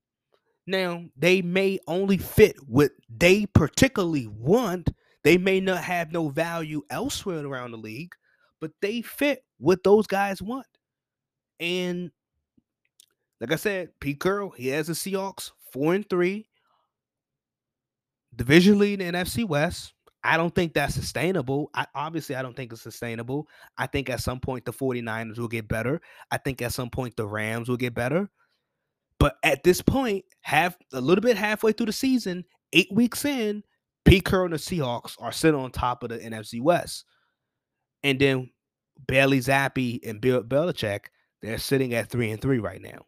now, 0.67 1.05
they 1.17 1.43
may 1.43 1.79
only 1.87 2.19
fit 2.19 2.57
what 2.67 2.91
they 3.09 3.47
particularly 3.47 4.27
want. 4.27 4.91
They 5.27 5.39
may 5.39 5.59
not 5.59 5.83
have 5.83 6.13
no 6.13 6.29
value 6.29 6.83
elsewhere 6.89 7.45
around 7.45 7.73
the 7.73 7.79
league, 7.79 8.15
but 8.61 8.71
they 8.81 9.03
fit 9.03 9.43
what 9.59 9.83
those 9.83 10.07
guys 10.07 10.41
want. 10.41 10.69
And 11.59 12.13
like 13.41 13.51
I 13.51 13.57
said, 13.57 13.89
Pete 13.99 14.21
Carroll, 14.21 14.51
he 14.51 14.69
has 14.69 14.87
the 14.87 14.93
Seahawks 14.93 15.51
four 15.73 15.95
and 15.95 16.09
three, 16.09 16.47
division 18.37 18.79
lead 18.79 19.03
in 19.03 19.17
NFC 19.17 19.45
West. 19.45 19.95
I 20.23 20.37
don't 20.37 20.55
think 20.55 20.75
that's 20.75 20.95
sustainable. 20.95 21.71
I 21.75 21.87
obviously 21.93 22.37
I 22.37 22.43
don't 22.43 22.55
think 22.55 22.73
it's 22.73 22.83
sustainable. 22.83 23.49
I 23.77 23.89
think 23.89 24.09
at 24.09 24.21
some 24.21 24.39
point 24.39 24.65
the 24.65 24.73
49ers 24.73 25.41
will 25.41 25.49
get 25.49 25.67
better. 25.67 26.01
I 26.31 26.37
think 26.37 26.63
at 26.63 26.73
some 26.73 26.89
point 26.89 27.17
the 27.17 27.27
Rams 27.27 27.69
will 27.69 27.77
get 27.77 27.95
better. 27.95 28.31
But 29.19 29.39
at 29.43 29.65
this 29.65 29.83
point, 29.83 30.25
half 30.43 30.77
a 30.93 31.01
little 31.01 31.23
bit 31.23 31.37
halfway 31.37 31.73
through 31.73 31.87
the 31.87 31.93
season, 31.93 32.45
eight 32.73 32.93
weeks 32.93 33.25
in, 33.25 33.65
Pete 34.07 34.33
and 34.33 34.53
the 34.53 34.57
Seahawks 34.57 35.17
are 35.21 35.33
sitting 35.33 35.59
on 35.59 35.71
top 35.71 36.03
of 36.03 36.11
the 36.11 36.19
NFC 36.19 36.61
West. 36.61 37.05
And 38.03 38.19
then 38.19 38.51
Bailey 39.07 39.41
Zappe 39.41 40.07
and 40.09 40.21
Bill 40.21 40.43
Belichick, 40.43 41.07
they're 41.43 41.59
sitting 41.59 41.93
at 41.95 42.09
three 42.09 42.31
and 42.31 42.41
three 42.41 42.59
right 42.59 42.81
now. 42.81 43.05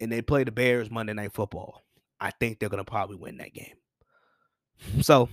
And 0.00 0.10
they 0.10 0.22
play 0.22 0.44
the 0.44 0.52
Bears 0.52 0.90
Monday 0.90 1.12
Night 1.12 1.32
Football. 1.32 1.84
I 2.18 2.30
think 2.30 2.58
they're 2.58 2.68
gonna 2.68 2.84
probably 2.84 3.16
win 3.16 3.36
that 3.38 3.52
game. 3.52 3.74
So 5.02 5.28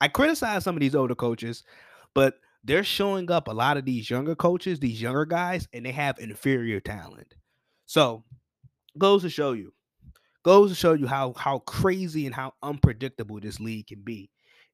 I 0.00 0.08
criticize 0.08 0.64
some 0.64 0.76
of 0.76 0.80
these 0.80 0.94
older 0.94 1.14
coaches, 1.14 1.64
but 2.14 2.34
they're 2.64 2.84
showing 2.84 3.30
up 3.30 3.48
a 3.48 3.52
lot 3.52 3.76
of 3.76 3.84
these 3.84 4.08
younger 4.08 4.34
coaches, 4.34 4.80
these 4.80 5.00
younger 5.00 5.26
guys, 5.26 5.68
and 5.72 5.84
they 5.84 5.92
have 5.92 6.18
inferior 6.18 6.80
talent. 6.80 7.34
So 7.86 8.24
goes 8.98 9.22
to 9.22 9.30
show 9.30 9.52
you 9.52 9.72
goes 10.42 10.70
to 10.70 10.74
show 10.74 10.92
you 10.92 11.06
how 11.06 11.34
how 11.36 11.60
crazy 11.60 12.26
and 12.26 12.34
how 12.34 12.52
unpredictable 12.62 13.40
this 13.40 13.60
league 13.60 13.88
can 13.88 14.00
be. 14.02 14.30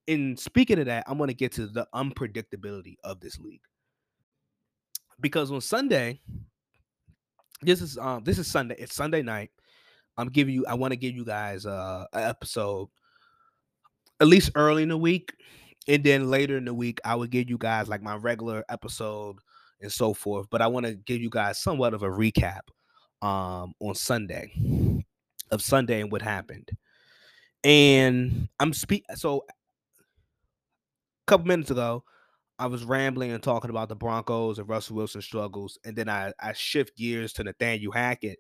And 0.08 0.38
speaking 0.38 0.78
of 0.78 0.86
that, 0.86 1.04
I'm 1.06 1.18
going 1.18 1.28
to 1.28 1.34
get 1.34 1.52
to 1.52 1.66
the 1.66 1.86
unpredictability 1.94 2.94
of 3.02 3.20
this 3.20 3.38
league. 3.38 3.60
Because 5.20 5.50
on 5.50 5.60
Sunday, 5.60 6.20
this 7.62 7.80
is 7.80 7.98
um 7.98 8.22
this 8.24 8.38
is 8.38 8.46
Sunday, 8.46 8.76
it's 8.78 8.94
Sunday 8.94 9.22
night. 9.22 9.50
I'm 10.16 10.28
giving 10.28 10.54
you 10.54 10.64
I 10.66 10.74
want 10.74 10.92
to 10.92 10.96
give 10.96 11.14
you 11.14 11.24
guys 11.24 11.66
uh 11.66 12.04
an 12.12 12.22
episode 12.22 12.88
at 14.20 14.28
least 14.28 14.50
early 14.54 14.82
in 14.82 14.88
the 14.88 14.96
week 14.96 15.34
and 15.88 16.02
then 16.02 16.30
later 16.30 16.56
in 16.56 16.64
the 16.64 16.74
week 16.74 17.00
I 17.04 17.14
would 17.14 17.30
give 17.30 17.50
you 17.50 17.58
guys 17.58 17.88
like 17.88 18.02
my 18.02 18.16
regular 18.16 18.64
episode 18.68 19.36
and 19.80 19.92
so 19.92 20.14
forth, 20.14 20.46
but 20.50 20.62
I 20.62 20.68
want 20.68 20.86
to 20.86 20.94
give 20.94 21.20
you 21.20 21.28
guys 21.28 21.58
somewhat 21.58 21.92
of 21.92 22.02
a 22.02 22.08
recap 22.08 22.60
um, 23.20 23.74
on 23.80 23.94
Sunday 23.94 24.52
of 25.50 25.62
Sunday 25.62 26.00
and 26.00 26.10
what 26.10 26.22
happened. 26.22 26.70
And 27.64 28.48
I'm 28.60 28.72
speak 28.72 29.04
so 29.14 29.44
a 29.48 31.26
couple 31.26 31.46
minutes 31.46 31.70
ago, 31.70 32.04
I 32.58 32.66
was 32.66 32.84
rambling 32.84 33.32
and 33.32 33.42
talking 33.42 33.70
about 33.70 33.88
the 33.88 33.96
Broncos 33.96 34.58
and 34.58 34.68
Russell 34.68 34.96
Wilson 34.96 35.20
struggles, 35.20 35.78
and 35.84 35.96
then 35.96 36.08
I, 36.08 36.32
I 36.40 36.52
shift 36.52 36.96
gears 36.96 37.32
to 37.34 37.44
Nathaniel 37.44 37.92
Hackett 37.92 38.38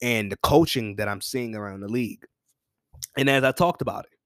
and 0.00 0.30
the 0.30 0.36
coaching 0.42 0.96
that 0.96 1.08
I'm 1.08 1.20
seeing 1.20 1.54
around 1.54 1.80
the 1.80 1.88
league. 1.88 2.24
And 3.16 3.28
as 3.28 3.42
I 3.42 3.52
talked 3.52 3.82
about 3.82 4.04
it, 4.04 4.18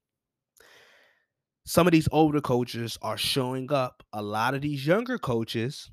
some 1.64 1.86
of 1.86 1.92
these 1.92 2.08
older 2.12 2.40
coaches 2.40 2.98
are 3.02 3.16
showing 3.16 3.72
up. 3.72 4.02
A 4.12 4.22
lot 4.22 4.54
of 4.54 4.62
these 4.62 4.86
younger 4.86 5.16
coaches 5.18 5.90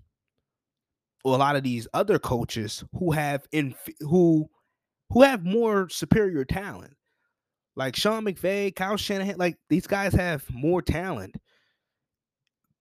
or 1.24 1.36
a 1.36 1.38
lot 1.38 1.56
of 1.56 1.64
these 1.64 1.88
other 1.94 2.20
coaches 2.20 2.84
who 2.98 3.12
have 3.12 3.46
in 3.52 3.76
who 4.00 4.50
who 5.12 5.24
have 5.24 5.44
more 5.44 5.90
superior 5.90 6.46
talent. 6.46 6.94
Like 7.76 7.96
Sean 7.96 8.26
McVay, 8.26 8.76
Kyle 8.76 8.98
Shanahan, 8.98 9.38
like 9.38 9.58
these 9.70 9.88
guys 9.88 10.14
have 10.14 10.44
more 10.52 10.82
talent. 10.82 11.36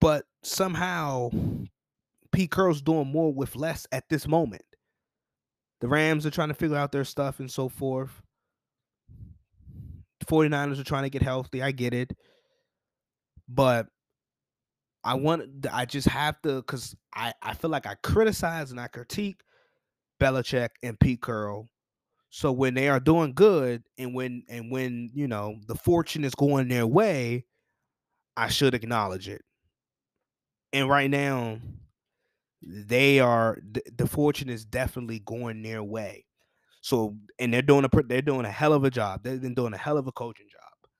But 0.01 0.25
somehow 0.43 1.31
Pete 2.33 2.51
Carroll's 2.51 2.83
doing 2.83 3.09
more 3.09 3.33
with 3.33 3.57
less 3.57 3.87
at 3.93 4.09
this 4.09 4.27
moment. 4.27 4.63
The 5.81 5.89
Rams 5.89 6.27
are 6.27 6.31
trying 6.31 6.49
to 6.49 6.55
figure 6.55 6.77
out 6.77 6.93
their 6.93 7.05
stuff 7.05 7.39
and 7.39 7.51
so 7.51 7.69
forth. 7.69 8.11
The 10.21 10.27
49ers 10.27 10.81
are 10.81 10.85
trying 10.85 11.05
to 11.05 11.11
get 11.11 11.23
healthy. 11.23 11.63
I 11.63 11.71
get 11.71 11.95
it. 11.95 12.17
But 13.49 13.87
I 15.05 15.15
want 15.15 15.67
I 15.73 15.85
just 15.85 16.09
have 16.09 16.43
to 16.43 16.57
because 16.57 16.95
I, 17.15 17.33
I 17.41 17.55
feel 17.55 17.71
like 17.71 17.87
I 17.87 17.95
criticize 18.03 18.73
and 18.73 18.81
I 18.81 18.89
critique 18.89 19.41
Belichick 20.21 20.71
and 20.83 20.99
Pete 20.99 21.23
Carroll. 21.23 21.69
So 22.31 22.53
when 22.53 22.75
they 22.75 22.89
are 22.89 23.01
doing 23.01 23.33
good 23.33 23.83
and 23.97 24.15
when 24.15 24.43
and 24.49 24.71
when 24.71 25.11
you 25.15 25.29
know 25.29 25.57
the 25.67 25.75
fortune 25.75 26.25
is 26.25 26.35
going 26.35 26.69
their 26.69 26.87
way, 26.87 27.47
I 28.37 28.49
should 28.49 28.75
acknowledge 28.75 29.29
it. 29.29 29.43
And 30.73 30.89
right 30.89 31.11
now, 31.11 31.59
they 32.63 33.21
are 33.21 33.59
the, 33.97 34.07
fortune 34.07 34.51
is 34.51 34.65
definitely 34.65 35.21
going 35.21 35.63
their 35.63 35.83
way. 35.83 36.27
So 36.83 37.17
and 37.39 37.53
they're 37.53 37.63
doing 37.63 37.85
a 37.85 38.03
they're 38.05 38.23
doing 38.23 38.45
a 38.45 38.51
hell 38.51 38.73
of 38.75 38.85
a 38.85 38.91
job. 38.91 39.23
They've 39.23 39.41
been 39.41 39.55
doing 39.55 39.73
a 39.73 39.79
hell 39.79 39.97
of 39.97 40.07
a 40.07 40.13
coaching 40.13 40.49
job. 40.51 40.91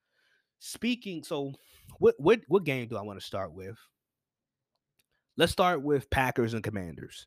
Speaking, 0.61 1.23
so 1.23 1.53
what 1.99 2.15
what 2.19 2.41
what 2.49 2.65
game 2.65 2.89
do 2.89 2.97
I 2.97 3.03
want 3.03 3.21
to 3.21 3.25
start 3.25 3.53
with? 3.53 3.77
Let's 5.37 5.53
start 5.53 5.83
with 5.83 6.11
Packers 6.11 6.55
and 6.55 6.65
Commanders. 6.65 7.27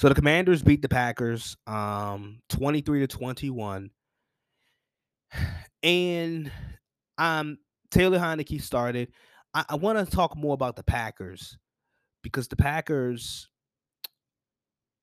So 0.00 0.08
the 0.08 0.14
Commanders 0.14 0.62
beat 0.62 0.80
the 0.80 0.88
Packers 0.88 1.58
um 1.66 2.40
23 2.48 3.00
to 3.00 3.06
21. 3.06 3.90
And 5.82 6.50
um 7.18 7.58
Taylor 7.90 8.18
Heinicke 8.18 8.62
started. 8.62 9.12
I, 9.52 9.66
I 9.68 9.74
want 9.74 9.98
to 9.98 10.16
talk 10.16 10.38
more 10.38 10.54
about 10.54 10.76
the 10.76 10.82
Packers 10.82 11.58
because 12.22 12.48
the 12.48 12.56
Packers 12.56 13.50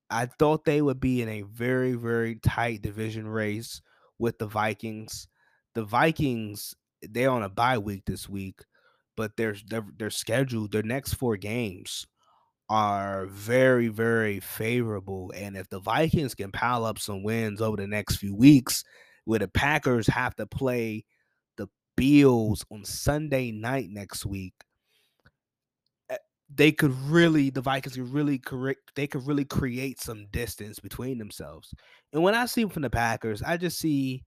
I 0.10 0.26
thought 0.26 0.66
they 0.66 0.82
would 0.82 1.00
be 1.00 1.22
in 1.22 1.30
a 1.30 1.44
very, 1.44 1.94
very 1.94 2.38
tight 2.38 2.82
division 2.82 3.28
race 3.28 3.84
with 4.18 4.40
the 4.40 4.48
Vikings. 4.48 5.28
The 5.76 5.84
Vikings, 5.84 6.74
they're 7.04 7.30
on 7.30 7.44
a 7.44 7.50
bye 7.50 7.78
week 7.78 8.06
this 8.08 8.28
week 8.28 8.62
but 9.16 9.38
their 9.38 9.56
their 9.70 10.10
schedule, 10.10 10.68
their 10.68 10.82
next 10.82 11.14
four 11.14 11.38
games 11.38 12.08
are 12.70 13.28
very 13.28 13.88
very 13.88 14.40
favorable 14.40 15.32
and 15.36 15.56
if 15.56 15.70
the 15.70 15.80
Vikings 15.80 16.36
can 16.36 16.52
pile 16.52 16.84
up 16.84 17.00
some 17.00 17.24
wins 17.24 17.62
over 17.62 17.78
the 17.78 17.88
next 17.88 18.18
few 18.18 18.36
weeks 18.36 18.84
where 19.26 19.40
the 19.40 19.48
Packers 19.48 20.08
have 20.08 20.36
to 20.36 20.46
play 20.46 21.06
the 21.56 21.68
Bills 21.96 22.66
on 22.72 22.84
Sunday 22.84 23.52
night 23.52 23.88
next 23.90 24.26
week 24.26 24.54
eh, 26.10 26.18
they 26.54 26.72
could 26.72 26.94
really 27.04 27.50
the 27.50 27.62
Vikings 27.62 27.96
could 27.96 28.14
really 28.14 28.38
correct 28.38 28.80
they 28.96 29.08
could 29.08 29.26
really 29.26 29.46
create 29.46 30.02
some 30.02 30.26
distance 30.32 30.80
between 30.80 31.18
themselves. 31.18 31.74
And 32.12 32.24
when 32.24 32.36
I 32.36 32.48
see 32.48 32.66
from 32.66 32.82
the 32.82 32.90
Packers, 32.90 33.42
I 33.44 33.58
just 33.58 33.80
see 33.80 34.24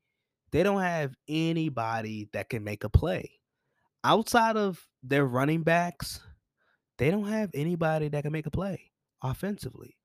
they 0.52 0.62
don't 0.62 0.80
have 0.80 1.14
anybody 1.28 2.28
that 2.32 2.48
can 2.48 2.64
make 2.64 2.84
a 2.84 2.88
play 2.88 3.32
outside 4.04 4.56
of 4.56 4.86
their 5.02 5.26
running 5.26 5.62
backs, 5.62 6.20
they 7.00 7.10
don't 7.10 7.26
have 7.28 7.50
anybody 7.54 8.08
that 8.08 8.22
can 8.22 8.30
make 8.30 8.44
a 8.44 8.50
play 8.50 8.90
offensively. 9.22 9.96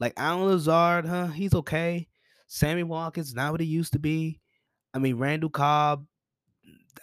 Like 0.00 0.14
Allen 0.16 0.46
Lazard, 0.46 1.04
huh? 1.04 1.26
He's 1.26 1.54
okay. 1.54 2.08
Sammy 2.46 2.82
Watkins 2.82 3.34
not 3.34 3.52
what 3.52 3.60
he 3.60 3.66
used 3.66 3.92
to 3.92 3.98
be. 3.98 4.40
I 4.94 4.98
mean, 4.98 5.18
Randall 5.18 5.50
Cobb, 5.50 6.06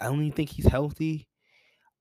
I 0.02 0.06
don't 0.06 0.20
even 0.22 0.32
think 0.32 0.50
he's 0.50 0.66
healthy. 0.66 1.28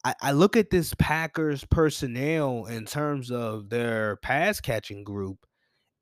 I, 0.05 0.15
I 0.23 0.33
look 0.33 0.57
at 0.57 0.71
this 0.71 0.95
Packers 0.95 1.65
personnel 1.67 2.65
in 2.65 2.87
terms 2.87 3.31
of 3.31 3.69
their 3.69 4.17
pass 4.17 4.59
catching 4.61 5.05
group, 5.05 5.39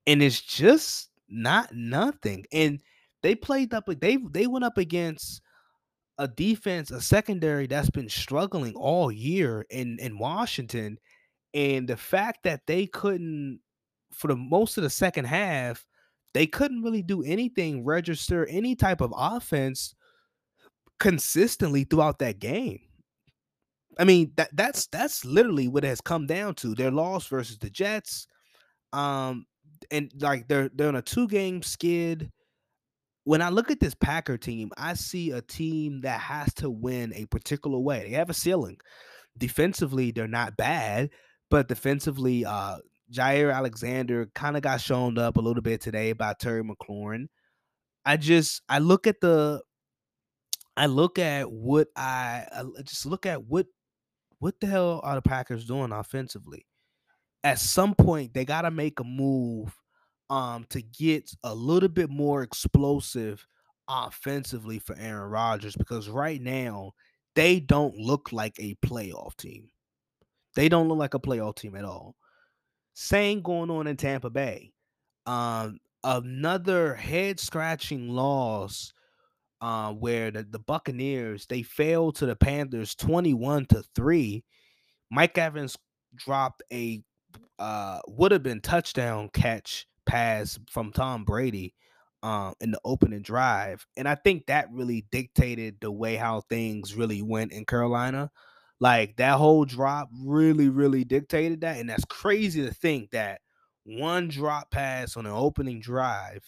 and 0.06 0.22
it's 0.22 0.40
just 0.40 1.10
not 1.28 1.74
nothing. 1.74 2.44
And 2.52 2.78
they 3.22 3.34
played 3.34 3.74
up 3.74 3.88
they 4.00 4.16
they 4.30 4.46
went 4.46 4.64
up 4.64 4.78
against 4.78 5.42
a 6.18 6.28
defense, 6.28 6.92
a 6.92 7.00
secondary 7.00 7.66
that's 7.66 7.90
been 7.90 8.08
struggling 8.08 8.76
all 8.76 9.10
year 9.10 9.66
in 9.70 9.98
in 9.98 10.18
Washington, 10.18 10.98
and 11.56 11.88
the 11.88 11.96
fact 11.96 12.42
that 12.44 12.66
they 12.66 12.86
couldn't 12.86 13.60
for 14.12 14.28
the 14.28 14.36
most 14.36 14.76
of 14.76 14.84
the 14.84 14.90
second 14.90 15.24
half, 15.24 15.86
they 16.34 16.46
couldn't 16.46 16.82
really 16.82 17.02
do 17.02 17.22
anything, 17.22 17.82
register 17.82 18.46
any 18.46 18.76
type 18.76 19.00
of 19.00 19.12
offense 19.16 19.94
consistently 21.00 21.84
throughout 21.84 22.18
that 22.18 22.38
game. 22.38 22.80
I 23.98 24.04
mean, 24.04 24.32
that 24.36 24.50
that's 24.54 24.86
that's 24.88 25.24
literally 25.24 25.66
what 25.66 25.82
it 25.82 25.88
has 25.88 26.02
come 26.02 26.26
down 26.26 26.54
to. 26.56 26.74
Their 26.74 26.90
loss 26.90 27.26
versus 27.26 27.58
the 27.58 27.70
Jets. 27.70 28.26
Um 28.92 29.46
and 29.90 30.12
like 30.20 30.48
they're 30.48 30.70
they're 30.74 30.88
on 30.88 30.96
a 30.96 31.02
two 31.02 31.26
game 31.26 31.62
skid. 31.62 32.30
When 33.24 33.40
I 33.40 33.48
look 33.48 33.70
at 33.70 33.80
this 33.80 33.94
Packer 33.94 34.36
team, 34.36 34.70
I 34.76 34.92
see 34.92 35.30
a 35.30 35.40
team 35.40 36.02
that 36.02 36.20
has 36.20 36.52
to 36.54 36.68
win 36.68 37.14
a 37.14 37.24
particular 37.26 37.78
way. 37.78 38.04
They 38.04 38.10
have 38.10 38.30
a 38.30 38.34
ceiling. 38.34 38.76
Defensively, 39.38 40.10
they're 40.12 40.28
not 40.28 40.56
bad, 40.56 41.10
but 41.50 41.68
defensively, 41.68 42.44
uh 42.44 42.78
Jaire 43.12 43.54
Alexander 43.54 44.26
kind 44.34 44.56
of 44.56 44.62
got 44.62 44.80
shown 44.80 45.16
up 45.18 45.36
a 45.36 45.40
little 45.40 45.62
bit 45.62 45.80
today 45.80 46.12
by 46.12 46.34
Terry 46.34 46.64
McLaurin. 46.64 47.28
I 48.04 48.16
just 48.16 48.62
I 48.68 48.78
look 48.80 49.06
at 49.06 49.20
the 49.20 49.62
I 50.76 50.86
look 50.86 51.18
at 51.18 51.50
what 51.50 51.88
I, 51.96 52.46
I 52.52 52.82
just 52.82 53.06
look 53.06 53.26
at 53.26 53.44
what 53.44 53.66
what 54.38 54.60
the 54.60 54.66
hell 54.66 55.00
are 55.02 55.14
the 55.14 55.22
Packers 55.22 55.66
doing 55.66 55.92
offensively? 55.92 56.66
At 57.44 57.58
some 57.58 57.94
point, 57.94 58.34
they 58.34 58.44
got 58.44 58.62
to 58.62 58.70
make 58.70 59.00
a 59.00 59.04
move 59.04 59.74
um, 60.28 60.66
to 60.70 60.82
get 60.82 61.30
a 61.44 61.54
little 61.54 61.88
bit 61.88 62.10
more 62.10 62.42
explosive 62.42 63.46
offensively 63.88 64.78
for 64.78 64.96
Aaron 64.96 65.30
Rodgers 65.30 65.76
because 65.76 66.08
right 66.08 66.40
now 66.40 66.92
they 67.34 67.60
don't 67.60 67.96
look 67.96 68.32
like 68.32 68.56
a 68.58 68.74
playoff 68.84 69.36
team. 69.36 69.68
They 70.56 70.68
don't 70.68 70.88
look 70.88 70.98
like 70.98 71.14
a 71.14 71.20
playoff 71.20 71.56
team 71.56 71.76
at 71.76 71.84
all. 71.84 72.16
Same 72.94 73.42
going 73.42 73.70
on 73.70 73.86
in 73.86 73.96
Tampa 73.96 74.30
Bay. 74.30 74.72
Um, 75.26 75.78
another 76.02 76.94
head 76.94 77.38
scratching 77.38 78.08
loss 78.08 78.92
uh, 79.60 79.92
where 79.92 80.30
the, 80.30 80.44
the 80.44 80.58
Buccaneers 80.58 81.46
they 81.46 81.62
failed 81.62 82.16
to 82.16 82.26
the 82.26 82.36
Panthers 82.36 82.94
21 82.94 83.66
to 83.66 83.84
3. 83.94 84.42
Mike 85.10 85.38
Evans 85.38 85.76
dropped 86.14 86.62
a 86.72 87.02
uh, 87.58 88.00
would 88.08 88.32
have 88.32 88.42
been 88.42 88.60
touchdown 88.60 89.28
catch 89.32 89.86
pass 90.06 90.58
from 90.70 90.92
Tom 90.92 91.24
Brady 91.24 91.74
um, 92.22 92.54
in 92.60 92.70
the 92.70 92.80
opening 92.84 93.22
drive. 93.22 93.86
And 93.96 94.08
I 94.08 94.14
think 94.14 94.46
that 94.46 94.70
really 94.72 95.06
dictated 95.10 95.76
the 95.80 95.92
way 95.92 96.16
how 96.16 96.42
things 96.42 96.94
really 96.94 97.22
went 97.22 97.52
in 97.52 97.64
Carolina. 97.64 98.30
Like 98.80 99.16
that 99.16 99.38
whole 99.38 99.64
drop 99.64 100.08
really, 100.22 100.68
really 100.68 101.04
dictated 101.04 101.62
that. 101.62 101.78
And 101.78 101.88
that's 101.88 102.04
crazy 102.04 102.62
to 102.66 102.72
think 102.74 103.10
that 103.10 103.40
one 103.84 104.28
drop 104.28 104.70
pass 104.70 105.16
on 105.16 105.26
an 105.26 105.32
opening 105.32 105.80
drive 105.80 106.42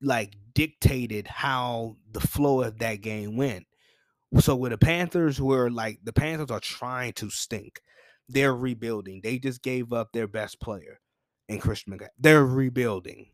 like 0.00 0.36
dictated 0.54 1.26
how 1.26 1.96
the 2.10 2.20
flow 2.20 2.62
of 2.62 2.78
that 2.78 3.00
game 3.00 3.36
went. 3.36 3.66
So 4.40 4.54
with 4.56 4.72
the 4.72 4.78
Panthers, 4.78 5.40
were 5.40 5.70
like 5.70 6.00
the 6.04 6.12
Panthers 6.12 6.50
are 6.50 6.60
trying 6.60 7.14
to 7.14 7.30
stink. 7.30 7.80
They're 8.28 8.54
rebuilding. 8.54 9.20
They 9.22 9.38
just 9.38 9.62
gave 9.62 9.92
up 9.92 10.12
their 10.12 10.28
best 10.28 10.60
player 10.60 11.00
in 11.48 11.60
Christian 11.60 11.94
McCaffrey. 11.94 12.08
They're 12.18 12.44
rebuilding. 12.44 13.30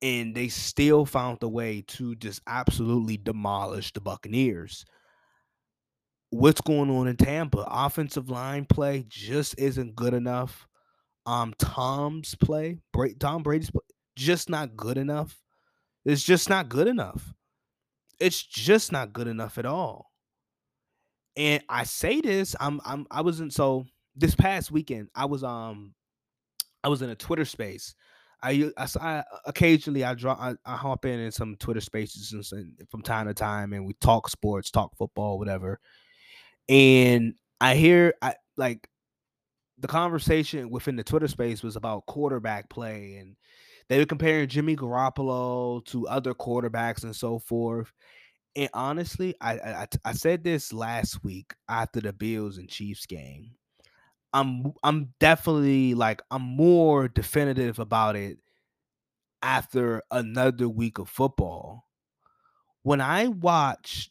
And 0.00 0.34
they 0.34 0.48
still 0.48 1.04
found 1.04 1.42
a 1.42 1.48
way 1.48 1.84
to 1.88 2.14
just 2.14 2.40
absolutely 2.46 3.16
demolish 3.16 3.92
the 3.92 4.00
Buccaneers. 4.00 4.84
What's 6.30 6.60
going 6.60 6.90
on 6.90 7.08
in 7.08 7.16
Tampa? 7.16 7.64
Offensive 7.68 8.28
line 8.28 8.66
play 8.66 9.06
just 9.08 9.58
isn't 9.58 9.96
good 9.96 10.14
enough. 10.14 10.66
Um, 11.24 11.54
Tom's 11.58 12.34
play, 12.34 12.78
Tom 13.18 13.42
Brady's 13.42 13.70
play, 13.70 13.80
just 14.16 14.50
not 14.50 14.76
good 14.76 14.98
enough. 14.98 15.40
It's 16.04 16.22
just 16.22 16.48
not 16.48 16.68
good 16.68 16.86
enough. 16.86 17.34
It's 18.20 18.42
just 18.42 18.92
not 18.92 19.12
good 19.12 19.28
enough 19.28 19.58
at 19.58 19.66
all. 19.66 20.10
And 21.36 21.62
I 21.68 21.84
say 21.84 22.20
this, 22.20 22.56
I'm 22.58 22.80
I'm 22.84 23.06
I 23.10 23.20
wasn't 23.20 23.52
so 23.52 23.86
this 24.16 24.34
past 24.34 24.70
weekend, 24.70 25.08
I 25.14 25.26
was 25.26 25.44
um 25.44 25.94
I 26.82 26.88
was 26.88 27.02
in 27.02 27.10
a 27.10 27.14
Twitter 27.14 27.44
space. 27.44 27.94
I, 28.42 28.70
I, 28.76 28.86
I 29.00 29.24
occasionally 29.46 30.04
I 30.04 30.14
draw 30.14 30.32
I, 30.34 30.54
I, 30.64 30.76
hop 30.76 31.04
in 31.04 31.18
in 31.18 31.32
some 31.32 31.56
Twitter 31.56 31.80
spaces 31.80 32.32
and, 32.32 32.44
and 32.78 32.88
from 32.88 33.02
time 33.02 33.26
to 33.26 33.34
time 33.34 33.72
and 33.72 33.84
we 33.84 33.94
talk 33.94 34.28
sports, 34.28 34.70
talk 34.70 34.96
football, 34.96 35.38
whatever. 35.38 35.80
And 36.68 37.34
I 37.60 37.74
hear 37.74 38.14
I 38.22 38.34
like 38.56 38.88
the 39.78 39.88
conversation 39.88 40.70
within 40.70 40.96
the 40.96 41.04
Twitter 41.04 41.28
space 41.28 41.62
was 41.62 41.76
about 41.76 42.06
quarterback 42.06 42.68
play 42.70 43.16
and 43.16 43.36
they 43.88 43.98
were 43.98 44.06
comparing 44.06 44.48
Jimmy 44.48 44.76
Garoppolo 44.76 45.84
to 45.86 46.08
other 46.08 46.34
quarterbacks 46.34 47.04
and 47.04 47.16
so 47.16 47.38
forth. 47.38 47.92
And 48.56 48.70
honestly, 48.74 49.34
I, 49.40 49.54
I 49.54 49.86
I 50.04 50.12
said 50.12 50.44
this 50.44 50.72
last 50.72 51.24
week 51.24 51.54
after 51.68 52.00
the 52.00 52.12
Bills 52.12 52.58
and 52.58 52.68
Chiefs 52.68 53.06
game. 53.06 53.52
I'm 54.32 54.72
I'm 54.84 55.14
definitely 55.20 55.94
like 55.94 56.22
I'm 56.30 56.42
more 56.42 57.08
definitive 57.08 57.78
about 57.78 58.16
it 58.16 58.38
after 59.42 60.02
another 60.10 60.68
week 60.68 60.98
of 60.98 61.08
football. 61.08 61.84
When 62.82 63.00
I 63.00 63.28
watch 63.28 64.10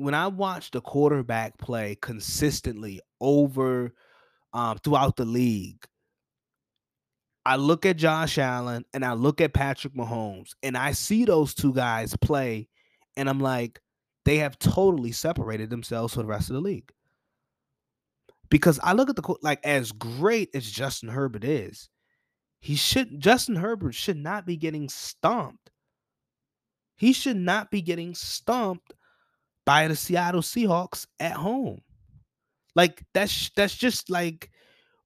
when 0.00 0.14
I 0.14 0.28
watch 0.28 0.70
the 0.70 0.80
quarterback 0.80 1.58
play 1.58 1.94
consistently 2.00 3.02
over 3.20 3.92
um, 4.54 4.78
throughout 4.78 5.16
the 5.16 5.26
league, 5.26 5.84
I 7.44 7.56
look 7.56 7.84
at 7.84 7.98
Josh 7.98 8.38
Allen 8.38 8.86
and 8.94 9.04
I 9.04 9.12
look 9.12 9.42
at 9.42 9.52
Patrick 9.52 9.94
Mahomes 9.94 10.52
and 10.62 10.74
I 10.74 10.92
see 10.92 11.26
those 11.26 11.52
two 11.52 11.74
guys 11.74 12.16
play 12.16 12.68
and 13.16 13.28
I'm 13.28 13.40
like, 13.40 13.78
they 14.24 14.38
have 14.38 14.58
totally 14.58 15.12
separated 15.12 15.68
themselves 15.68 16.14
from 16.14 16.22
the 16.22 16.28
rest 16.28 16.48
of 16.48 16.54
the 16.54 16.62
league. 16.62 16.90
Because 18.48 18.80
I 18.82 18.94
look 18.94 19.10
at 19.10 19.16
the 19.16 19.34
like 19.42 19.60
as 19.64 19.92
great 19.92 20.48
as 20.54 20.70
Justin 20.70 21.10
Herbert 21.10 21.44
is, 21.44 21.90
he 22.60 22.74
should 22.74 23.20
Justin 23.20 23.56
Herbert 23.56 23.94
should 23.94 24.16
not 24.16 24.46
be 24.46 24.56
getting 24.56 24.88
stomped. 24.88 25.70
He 26.96 27.12
should 27.12 27.36
not 27.36 27.70
be 27.70 27.82
getting 27.82 28.14
stomped 28.14 28.94
by 29.70 29.86
the 29.86 29.94
Seattle 29.94 30.40
Seahawks 30.40 31.06
at 31.20 31.34
home. 31.34 31.80
Like 32.74 33.04
that's 33.14 33.50
that's 33.50 33.76
just 33.76 34.10
like 34.10 34.50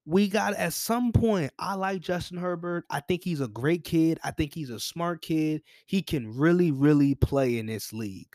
we 0.07 0.27
got 0.27 0.55
at 0.55 0.73
some 0.73 1.13
point. 1.13 1.53
I 1.59 1.75
like 1.75 2.01
Justin 2.01 2.39
Herbert. 2.39 2.87
I 2.89 3.01
think 3.01 3.23
he's 3.23 3.43
a 3.43 3.49
great 3.49 3.85
kid. 3.85 4.19
I 4.25 4.31
think 4.31 4.55
he's 4.55 4.71
a 4.71 4.81
smart 4.81 5.21
kid. 5.21 5.61
He 5.85 6.01
can 6.01 6.35
really, 6.35 6.71
really 6.71 7.15
play 7.15 7.59
in 7.59 7.67
this 7.67 7.93
league. 7.93 8.35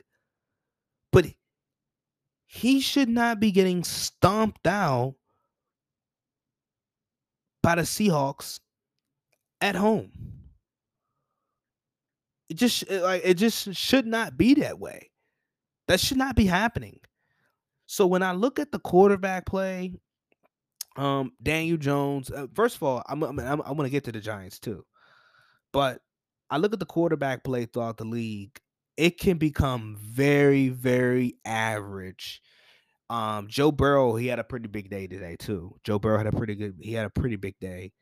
But 1.12 1.26
he 2.46 2.80
should 2.80 3.10
not 3.10 3.40
be 3.40 3.52
getting 3.52 3.84
stomped 3.84 4.68
out 4.68 5.16
by 7.64 7.74
the 7.74 7.82
Seahawks 7.82 8.60
at 9.62 9.74
home. 9.74 10.12
It 12.50 12.58
just 12.58 12.88
like 12.88 13.24
it 13.26 13.34
just 13.34 13.74
should 13.74 14.06
not 14.06 14.38
be 14.38 14.54
that 14.54 14.78
way. 14.78 15.10
That 15.90 16.00
should 16.00 16.18
not 16.18 16.38
be 16.38 16.46
happening. 16.46 17.02
So 17.86 18.08
when 18.08 18.24
I 18.24 18.32
look 18.32 18.60
at 18.60 18.72
the 18.72 18.80
quarterback 18.80 19.46
play 19.46 19.96
um, 21.00 21.32
Daniel 21.42 21.78
Jones. 21.78 22.30
Uh, 22.30 22.48
first 22.54 22.76
of 22.76 22.84
all, 22.84 23.04
I'm 23.08 23.24
I'm, 23.24 23.40
I'm, 23.40 23.62
I'm 23.62 23.78
going 23.78 23.88
to 23.88 23.90
get 23.90 24.04
to 24.06 24.12
the 24.12 24.20
Giants 24.20 24.60
too, 24.60 24.86
but 25.72 26.02
I 26.50 26.58
look 26.58 26.74
at 26.74 26.80
the 26.80 26.86
quarterback 26.86 27.44
play 27.44 27.66
throughout 27.66 27.98
the 27.98 28.06
league. 28.06 28.60
It 28.98 29.18
can 29.18 29.38
become 29.38 29.98
very, 30.02 30.70
very 30.70 31.36
average. 31.46 32.42
Um, 33.10 33.48
Joe 33.48 33.72
Burrow, 33.72 34.16
he 34.16 34.28
had 34.28 34.40
a 34.40 34.44
pretty 34.44 34.68
big 34.68 34.90
day 34.90 35.08
today 35.08 35.38
too. 35.40 35.76
Joe 35.84 36.00
Burrow 36.00 36.18
had 36.18 36.28
a 36.28 36.32
pretty 36.32 36.56
good. 36.56 36.76
He 36.82 36.94
had 36.94 37.06
a 37.06 37.10
pretty 37.10 37.38
big 37.38 37.58
day. 37.60 37.94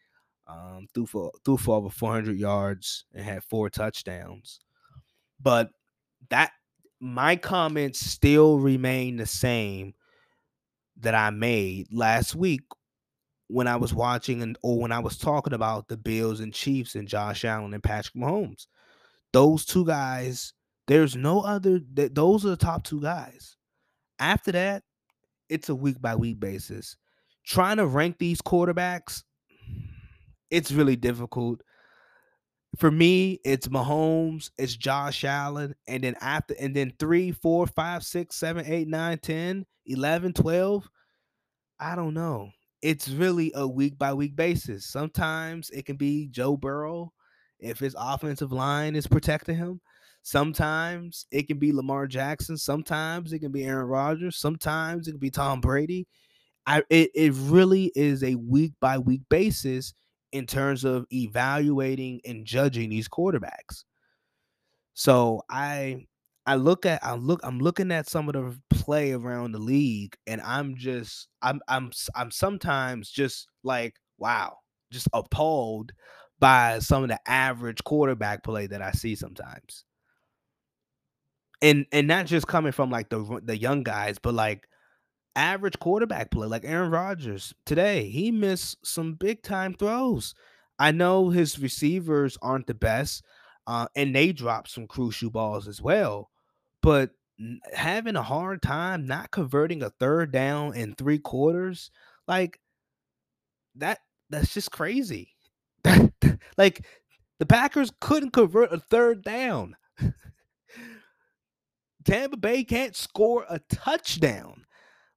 Um, 0.47 0.87
threw 0.93 1.05
for 1.05 1.31
threw 1.45 1.57
for 1.57 1.75
over 1.75 1.89
400 1.89 2.37
yards 2.37 3.05
and 3.13 3.23
had 3.23 3.43
four 3.43 3.69
touchdowns. 3.69 4.59
But 5.39 5.69
that 6.29 6.51
my 6.99 7.35
comments 7.35 7.99
still 7.99 8.59
remain 8.59 9.17
the 9.17 9.25
same 9.25 9.93
that 10.99 11.15
I 11.15 11.29
made 11.29 11.87
last 11.91 12.35
week 12.35 12.61
when 13.47 13.67
I 13.67 13.75
was 13.77 13.93
watching 13.93 14.41
and 14.41 14.57
or 14.61 14.79
when 14.79 14.91
I 14.91 14.99
was 14.99 15.17
talking 15.17 15.53
about 15.53 15.87
the 15.87 15.97
Bills 15.97 16.39
and 16.39 16.53
Chiefs 16.53 16.95
and 16.95 17.07
Josh 17.07 17.45
Allen 17.45 17.73
and 17.73 17.83
Patrick 17.83 18.15
Mahomes. 18.15 18.67
Those 19.31 19.65
two 19.65 19.85
guys, 19.85 20.53
there's 20.87 21.15
no 21.15 21.41
other 21.41 21.79
those 21.93 22.45
are 22.45 22.49
the 22.49 22.57
top 22.57 22.83
two 22.83 23.01
guys. 23.01 23.55
After 24.19 24.51
that, 24.53 24.83
it's 25.49 25.69
a 25.69 25.75
week 25.75 26.01
by 26.01 26.15
week 26.15 26.39
basis. 26.39 26.97
Trying 27.45 27.77
to 27.77 27.85
rank 27.85 28.17
these 28.17 28.41
quarterbacks, 28.41 29.23
it's 30.49 30.71
really 30.71 30.95
difficult. 30.95 31.61
For 32.75 32.91
me, 32.91 33.39
it's 33.43 33.67
Mahomes, 33.69 34.51
it's 34.57 34.75
Josh 34.75 35.23
Allen, 35.23 35.73
and 35.87 36.03
then 36.03 36.15
after, 36.21 36.53
and 36.59 36.75
then 36.75 36.93
three, 36.99 37.31
four, 37.31 37.65
five, 37.65 38.03
six, 38.03 38.35
seven, 38.35 38.65
eight, 38.67 38.87
nine, 38.87 39.17
10, 39.17 39.65
11, 39.85 40.33
12. 40.33 40.89
I 41.79 41.95
don't 41.95 42.13
know. 42.13 42.51
It's 42.81 43.09
really 43.09 43.51
a 43.55 43.67
week 43.67 43.97
by 43.97 44.13
week 44.13 44.35
basis. 44.35 44.85
Sometimes 44.85 45.69
it 45.71 45.85
can 45.85 45.95
be 45.95 46.27
Joe 46.27 46.55
Burrow 46.57 47.11
if 47.59 47.79
his 47.79 47.95
offensive 47.97 48.51
line 48.51 48.95
is 48.95 49.07
protecting 49.07 49.57
him. 49.57 49.81
Sometimes 50.21 51.25
it 51.31 51.47
can 51.47 51.57
be 51.57 51.71
Lamar 51.71 52.05
Jackson. 52.05 52.57
Sometimes 52.57 53.31
it 53.33 53.39
can 53.39 53.51
be 53.51 53.63
Aaron 53.63 53.87
Rodgers. 53.87 54.37
Sometimes 54.37 55.07
it 55.07 55.11
can 55.11 55.19
be 55.19 55.31
Tom 55.31 55.61
Brady. 55.61 56.05
I 56.65 56.83
it, 56.89 57.11
it 57.15 57.33
really 57.35 57.91
is 57.95 58.23
a 58.23 58.35
week 58.35 58.73
by 58.81 58.97
week 58.97 59.21
basis 59.29 59.93
in 60.31 60.45
terms 60.45 60.83
of 60.83 61.05
evaluating 61.11 62.21
and 62.25 62.45
judging 62.45 62.89
these 62.89 63.07
quarterbacks. 63.09 63.83
So 64.93 65.43
I 65.49 66.07
I 66.45 66.55
look 66.55 66.85
at 66.85 67.03
I 67.03 67.15
look 67.15 67.39
I'm 67.43 67.59
looking 67.59 67.91
at 67.91 68.09
some 68.09 68.29
of 68.29 68.33
the 68.33 68.59
play 68.75 69.11
around 69.11 69.51
the 69.51 69.59
league 69.59 70.15
and 70.25 70.41
I'm 70.41 70.75
just 70.75 71.27
I'm 71.41 71.61
I'm 71.67 71.91
I'm 72.15 72.31
sometimes 72.31 73.09
just 73.09 73.47
like 73.63 73.95
wow, 74.17 74.57
just 74.91 75.07
appalled 75.13 75.91
by 76.39 76.79
some 76.79 77.03
of 77.03 77.09
the 77.09 77.19
average 77.29 77.83
quarterback 77.83 78.43
play 78.43 78.67
that 78.67 78.81
I 78.81 78.91
see 78.91 79.15
sometimes. 79.15 79.83
And 81.61 81.85
and 81.91 82.07
not 82.07 82.27
just 82.27 82.47
coming 82.47 82.71
from 82.71 82.91
like 82.91 83.09
the 83.09 83.41
the 83.43 83.57
young 83.57 83.83
guys, 83.83 84.19
but 84.19 84.33
like 84.35 84.67
average 85.37 85.79
quarterback 85.79 86.31
play, 86.31 86.47
like 86.47 86.65
Aaron 86.65 86.89
Rodgers 86.89 87.53
today, 87.65 88.09
he 88.09 88.31
missed 88.31 88.77
some 88.85 89.13
big 89.13 89.43
time 89.43 89.75
throws. 89.75 90.33
I 90.79 90.91
know 90.91 91.29
his 91.29 91.59
receivers 91.59 92.37
aren't 92.41 92.67
the 92.67 92.73
best, 92.73 93.23
uh, 93.67 93.87
and 93.95 94.15
they 94.15 94.33
dropped 94.33 94.69
some 94.71 94.87
crucial 94.87 95.29
balls 95.29 95.67
as 95.67 95.81
well. 95.81 96.31
But 96.81 97.11
having 97.73 98.15
a 98.15 98.23
hard 98.23 98.61
time 98.61 99.05
not 99.05 99.31
converting 99.31 99.83
a 99.83 99.91
third 99.91 100.31
down 100.31 100.75
in 100.75 100.95
three 100.95 101.19
quarters, 101.19 101.91
like 102.27 102.59
that, 103.75 103.99
that's 104.29 104.53
just 104.53 104.71
crazy. 104.71 105.35
like 106.57 106.85
the 107.39 107.45
Packers 107.45 107.91
couldn't 108.01 108.33
convert 108.33 108.73
a 108.73 108.79
third 108.79 109.23
down. 109.23 109.75
Tampa 112.05 112.37
Bay 112.37 112.63
can't 112.63 112.95
score 112.95 113.45
a 113.49 113.59
touchdown 113.69 114.65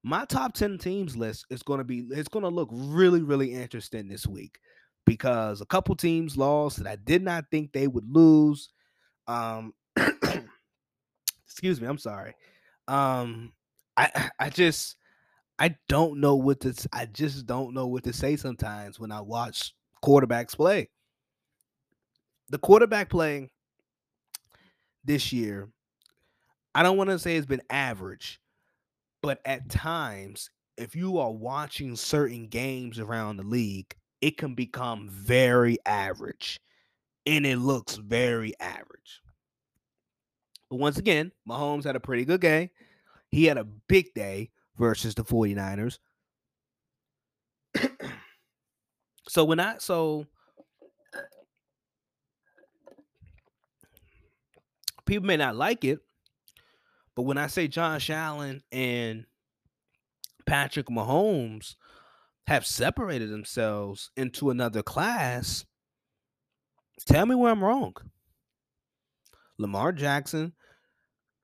my 0.03 0.25
top 0.25 0.55
10 0.55 0.79
teams 0.79 1.17
list 1.17 1.45
is 1.51 1.63
going 1.63 1.79
to 1.79 1.85
be 1.85 2.07
it's 2.11 2.29
going 2.29 2.43
to 2.43 2.49
look 2.49 2.69
really 2.73 3.23
really 3.23 3.53
interesting 3.53 4.09
this 4.09 4.27
week 4.27 4.59
because 5.05 5.61
a 5.61 5.67
couple 5.67 5.95
teams 5.95 6.37
lost 6.37 6.79
that 6.79 6.87
I 6.87 6.97
did 6.97 7.23
not 7.23 7.45
think 7.51 7.73
they 7.73 7.87
would 7.87 8.09
lose 8.09 8.71
um 9.27 9.75
excuse 11.45 11.81
me 11.81 11.87
I'm 11.87 11.99
sorry 11.99 12.35
um 12.89 13.53
I 13.97 14.31
I 14.39 14.51
just 14.51 14.97
I 15.59 15.77
don't 15.89 16.21
know 16.21 16.37
what 16.37 16.61
to 16.61 16.89
I 16.93 17.07
just 17.07 17.47
don't 17.47 17.75
know 17.75 17.87
what 17.87 18.05
to 18.05 18.13
say 18.13 18.37
sometimes 18.37 18.99
when 18.99 19.13
I 19.13 19.21
watch 19.21 19.75
quarterbacks 20.03 20.57
play. 20.57 20.89
The 22.49 22.59
quarterback 22.59 23.11
play 23.11 23.51
this 25.05 25.33
year 25.33 25.69
I 26.75 26.83
don't 26.83 26.97
want 26.97 27.11
to 27.11 27.19
say 27.19 27.37
it's 27.37 27.47
been 27.47 27.63
average 27.69 28.41
but 29.23 29.41
at 29.45 29.69
times, 29.69 30.51
if 30.77 30.95
you 30.95 31.19
are 31.19 31.33
watching 31.33 31.97
certain 31.97 32.49
games 32.49 32.99
around 32.99 33.37
the 33.37 33.43
league, 33.43 33.95
it 34.21 34.37
can 34.39 34.55
become 34.55 35.09
very 35.11 35.79
average 35.87 36.61
and 37.27 37.47
it 37.47 37.59
looks 37.59 37.97
very 37.97 38.55
average. 38.61 39.21
But 40.71 40.77
once 40.77 40.99
again, 40.99 41.33
Mahomes 41.49 41.85
had 41.85 41.97
a 41.97 42.01
pretty 42.01 42.25
good 42.25 42.41
game. 42.41 42.71
He 43.31 43.45
had 43.45 43.59
a 43.59 43.65
big 43.65 44.15
day 44.15 44.51
versus 44.79 45.15
the 45.15 45.25
49ers. 45.25 45.99
so 49.29 49.45
when 49.45 49.61
I 49.61 49.77
so 49.79 50.27
people 55.07 55.27
may 55.27 55.37
not 55.37 55.57
like 55.57 55.85
it, 55.85 56.01
but 57.21 57.27
when 57.27 57.37
I 57.37 57.49
say 57.49 57.69
Josh 57.69 58.09
Allen 58.09 58.63
and 58.73 59.27
Patrick 60.47 60.87
Mahomes 60.87 61.75
have 62.47 62.65
separated 62.65 63.29
themselves 63.29 64.11
into 64.17 64.49
another 64.49 64.83
class, 64.83 65.67
tell 67.05 67.27
me 67.27 67.35
where 67.35 67.53
I'm 67.53 67.63
wrong. 67.63 67.95
Lamar 69.59 69.93
Jackson, 69.93 70.55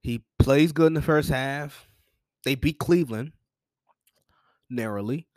he 0.00 0.24
plays 0.38 0.72
good 0.72 0.86
in 0.86 0.94
the 0.94 1.02
first 1.02 1.28
half. 1.28 1.86
They 2.46 2.54
beat 2.54 2.78
Cleveland 2.78 3.32
narrowly, 4.70 5.28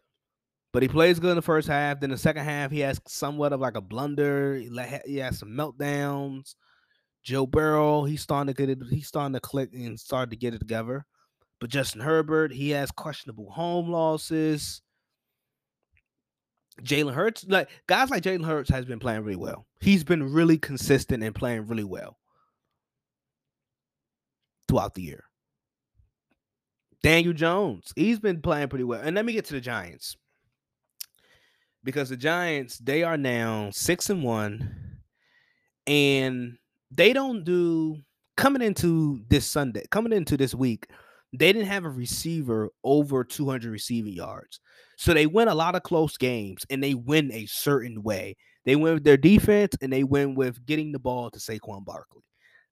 but 0.72 0.84
he 0.84 0.88
plays 0.88 1.20
good 1.20 1.32
in 1.32 1.36
the 1.36 1.42
first 1.42 1.68
half. 1.68 2.00
Then 2.00 2.12
the 2.12 2.18
second 2.18 2.46
half, 2.46 2.72
he 2.72 2.80
has 2.80 3.02
somewhat 3.10 3.52
of 3.52 3.60
like 3.60 3.76
a 3.76 3.82
blunder. 3.82 4.56
He 5.06 5.18
has 5.18 5.38
some 5.38 5.50
meltdowns. 5.50 6.56
Joe 7.24 7.46
Burrow, 7.46 8.04
he's 8.04 8.22
starting 8.22 8.54
to 8.54 8.58
get 8.58 8.70
it, 8.70 8.80
he's 8.90 9.08
starting 9.08 9.34
to 9.34 9.40
click 9.40 9.70
and 9.74 10.00
start 10.00 10.30
to 10.30 10.36
get 10.36 10.54
it 10.54 10.60
together. 10.60 11.06
But 11.60 11.70
Justin 11.70 12.02
Herbert, 12.02 12.54
he 12.54 12.70
has 12.72 12.92
questionable 12.92 13.50
home 13.52 13.90
losses. 13.90 14.82
Jalen 16.82 17.14
Hurts, 17.14 17.46
like 17.48 17.70
guys 17.88 18.10
like 18.10 18.24
Jalen 18.24 18.46
Hurts 18.46 18.70
has 18.70 18.86
been 18.86 19.00
playing 19.00 19.24
really 19.24 19.36
well. 19.36 19.66
He's 19.82 20.04
been 20.04 20.32
really 20.32 20.58
consistent 20.58 21.24
and 21.24 21.36
playing 21.36 21.68
really 21.68 21.84
well 21.84 22.18
throughout 24.68 24.94
the 24.94 25.02
year. 25.02 25.26
Daniel 27.04 27.34
Jones, 27.34 27.92
he's 27.96 28.20
been 28.20 28.42
playing 28.42 28.70
pretty 28.70 28.84
well. 28.84 29.02
And 29.02 29.16
let 29.16 29.26
me 29.26 29.34
get 29.34 29.46
to 29.46 29.54
the 29.54 29.62
Giants. 29.62 30.16
Because 31.84 32.10
the 32.10 32.18
Giants, 32.18 32.78
they 32.78 33.04
are 33.04 33.18
now 33.18 33.70
six 33.72 34.10
and 34.10 34.24
one. 34.24 35.00
And 35.88 36.59
they 36.92 37.14
don't 37.14 37.44
do 37.44 37.98
coming 38.38 38.62
into 38.62 39.22
this 39.30 39.46
Sunday, 39.46 39.84
coming 39.92 40.14
into 40.14 40.38
this 40.38 40.56
week, 40.56 40.88
they 41.34 41.52
didn't 41.54 41.68
have 41.68 41.86
a 41.86 41.90
receiver 41.90 42.70
over 42.84 43.24
200 43.24 43.70
receiving 43.70 44.14
yards. 44.14 44.60
So 44.98 45.14
they 45.14 45.28
win 45.28 45.48
a 45.48 45.56
lot 45.56 45.76
of 45.76 45.84
close 45.84 46.18
games 46.18 46.66
and 46.70 46.84
they 46.84 46.94
win 46.94 47.32
a 47.32 47.46
certain 47.46 48.02
way. 48.02 48.36
They 48.66 48.76
win 48.76 48.96
with 48.96 49.04
their 49.04 49.18
defense 49.18 49.76
and 49.82 49.94
they 49.94 50.04
win 50.04 50.36
with 50.36 50.66
getting 50.66 50.92
the 50.92 51.00
ball 51.00 51.30
to 51.32 51.40
Saquon 51.40 51.86
Barkley. 51.86 52.24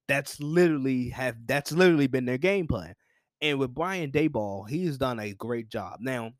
That's 0.07 0.39
literally 0.39 1.09
have 1.09 1.35
that's 1.45 1.71
literally 1.71 2.07
been 2.07 2.25
their 2.25 2.37
game 2.37 2.67
plan. 2.67 2.93
And 3.41 3.59
with 3.59 3.73
Brian 3.73 4.11
Daboll, 4.11 4.67
he's 4.67 4.97
done 4.97 5.19
a 5.19 5.33
great 5.33 5.69
job. 5.69 5.97
Now, 5.99 6.31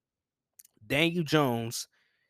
Daniel 0.85 1.23
Jones, 1.23 1.87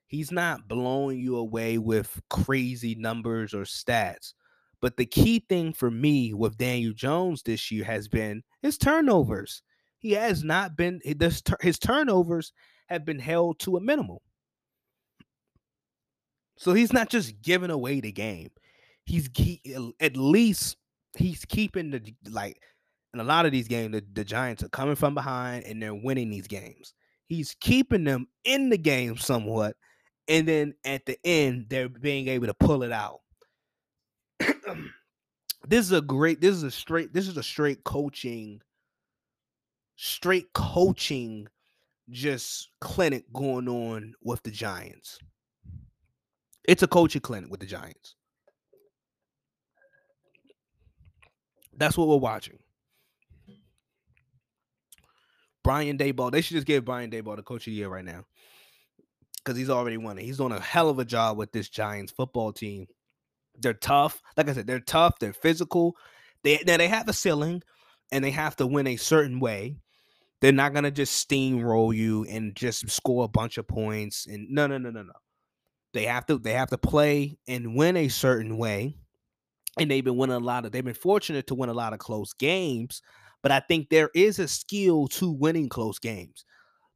he's 0.08 0.32
not 0.32 0.68
blowing 0.68 1.20
you 1.20 1.38
away 1.38 1.78
with 1.78 2.20
crazy 2.30 2.96
numbers 2.96 3.54
or 3.54 3.62
stats. 3.62 4.34
But 4.82 4.98
the 4.98 5.06
key 5.06 5.44
thing 5.50 5.74
for 5.74 5.90
me 5.90 6.34
with 6.34 6.58
Daniel 6.58 6.94
Jones 6.94 7.42
this 7.42 7.72
year 7.72 7.84
has 7.84 8.08
been 8.08 8.44
his 8.62 8.78
turnovers. 8.78 9.64
He 10.00 10.12
has 10.12 10.44
not 10.44 10.78
been 10.78 11.02
his 11.04 11.80
turnovers 11.80 12.54
have 12.88 13.04
been 13.06 13.20
held 13.20 13.60
to 13.60 13.78
a 13.78 13.82
minimum. 13.82 14.20
So 16.58 16.74
he's 16.74 16.94
not 16.94 17.10
just 17.10 17.42
giving 17.42 17.72
away 17.72 18.00
the 18.00 18.12
game. 18.12 18.50
He's 19.06 19.30
he, 19.36 19.62
at 20.00 20.18
least 20.18 20.78
he's 21.16 21.46
keeping 21.46 21.92
the 21.92 22.14
like 22.30 22.62
in 23.14 23.20
a 23.20 23.24
lot 23.24 23.46
of 23.46 23.52
these 23.52 23.68
games 23.68 23.94
the, 23.94 24.04
the 24.14 24.26
Giants 24.26 24.64
are 24.64 24.70
coming 24.70 24.96
from 24.96 25.16
behind 25.16 25.66
and 25.66 25.82
they're 25.82 25.96
winning 25.96 26.30
these 26.30 26.48
games. 26.48 26.94
He's 27.28 27.56
keeping 27.60 28.04
them 28.04 28.28
in 28.44 28.70
the 28.70 28.78
game 28.78 29.18
somewhat 29.18 29.76
and 30.28 30.48
then 30.48 30.74
at 30.86 31.06
the 31.06 31.18
end 31.24 31.68
they're 31.70 31.90
being 31.90 32.28
able 32.28 32.48
to 32.48 32.54
pull 32.54 32.84
it 32.84 32.92
out. 32.92 33.22
this 35.68 35.86
is 35.86 35.92
a 35.92 36.02
great 36.02 36.42
this 36.42 36.56
is 36.56 36.64
a 36.64 36.72
straight 36.72 37.14
this 37.14 37.28
is 37.28 37.38
a 37.38 37.44
straight 37.44 37.84
coaching 37.84 38.62
straight 39.96 40.54
coaching 40.54 41.48
just 42.10 42.70
clinic 42.80 43.26
going 43.34 43.68
on 43.68 44.14
with 44.24 44.42
the 44.44 44.52
Giants. 44.52 45.20
It's 46.64 46.84
a 46.84 46.88
coaching 46.88 47.22
clinic 47.22 47.50
with 47.50 47.60
the 47.60 47.66
Giants. 47.66 48.16
That's 51.76 51.98
what 51.98 52.08
we're 52.08 52.18
watching. 52.18 52.60
Brian 55.64 55.98
Daboll. 55.98 56.32
They 56.32 56.42
should 56.42 56.56
just 56.56 56.68
give 56.68 56.86
Brian 56.86 57.12
Daboll 57.12 57.36
the 57.36 57.44
coach 57.44 57.68
of 57.68 57.72
the 57.72 57.78
year 57.78 57.90
right 57.90 58.06
now. 58.06 58.26
Because 59.38 59.58
he's 59.58 59.70
already 59.70 59.98
won 59.98 60.18
it. 60.18 60.24
He's 60.24 60.38
doing 60.38 60.52
a 60.52 60.60
hell 60.60 60.90
of 60.90 61.00
a 61.00 61.06
job 61.06 61.38
with 61.38 61.52
this 61.52 61.70
Giants 61.70 62.12
football 62.12 62.52
team. 62.52 62.88
They're 63.60 63.74
tough. 63.74 64.22
Like 64.36 64.50
I 64.50 64.54
said, 64.54 64.68
they're 64.68 64.80
tough. 64.80 65.20
They're 65.20 65.34
physical. 65.34 65.96
They 66.44 66.62
now 66.66 66.78
they 66.78 66.88
have 66.88 67.08
a 67.08 67.14
ceiling, 67.14 67.64
and 68.12 68.24
they 68.24 68.32
have 68.32 68.56
to 68.58 68.68
win 68.68 68.88
a 68.88 68.96
certain 68.96 69.40
way. 69.40 69.76
They're 70.42 70.52
not 70.52 70.74
gonna 70.74 70.92
just 70.92 71.28
steamroll 71.28 71.96
you 71.96 72.26
and 72.26 72.56
just 72.56 72.90
score 72.90 73.26
a 73.26 73.30
bunch 73.30 73.58
of 73.58 73.68
points. 73.68 74.28
And 74.28 74.50
no, 74.50 74.68
no, 74.68 74.78
no, 74.78 74.92
no, 74.92 75.02
no. 75.04 75.14
They 75.94 76.06
have 76.06 76.26
to 76.28 76.38
they 76.38 76.54
have 76.54 76.70
to 76.70 76.78
play 76.78 77.38
and 77.48 77.76
win 77.76 77.98
a 77.98 78.08
certain 78.08 78.58
way. 78.58 78.96
And 79.80 79.92
they've 79.92 80.04
been 80.04 80.18
winning 80.18 80.36
a 80.36 80.40
lot 80.40 80.66
of 80.66 80.72
they've 80.72 80.84
been 80.84 80.94
fortunate 80.94 81.48
to 81.48 81.56
win 81.56 81.70
a 81.70 81.74
lot 81.74 81.94
of 81.94 82.00
close 82.00 82.34
games. 82.34 83.02
But 83.42 83.52
I 83.52 83.60
think 83.62 83.90
there 83.90 84.10
is 84.14 84.40
a 84.40 84.48
skill 84.48 85.08
to 85.10 85.32
winning 85.32 85.70
close 85.70 86.00
games. 86.00 86.46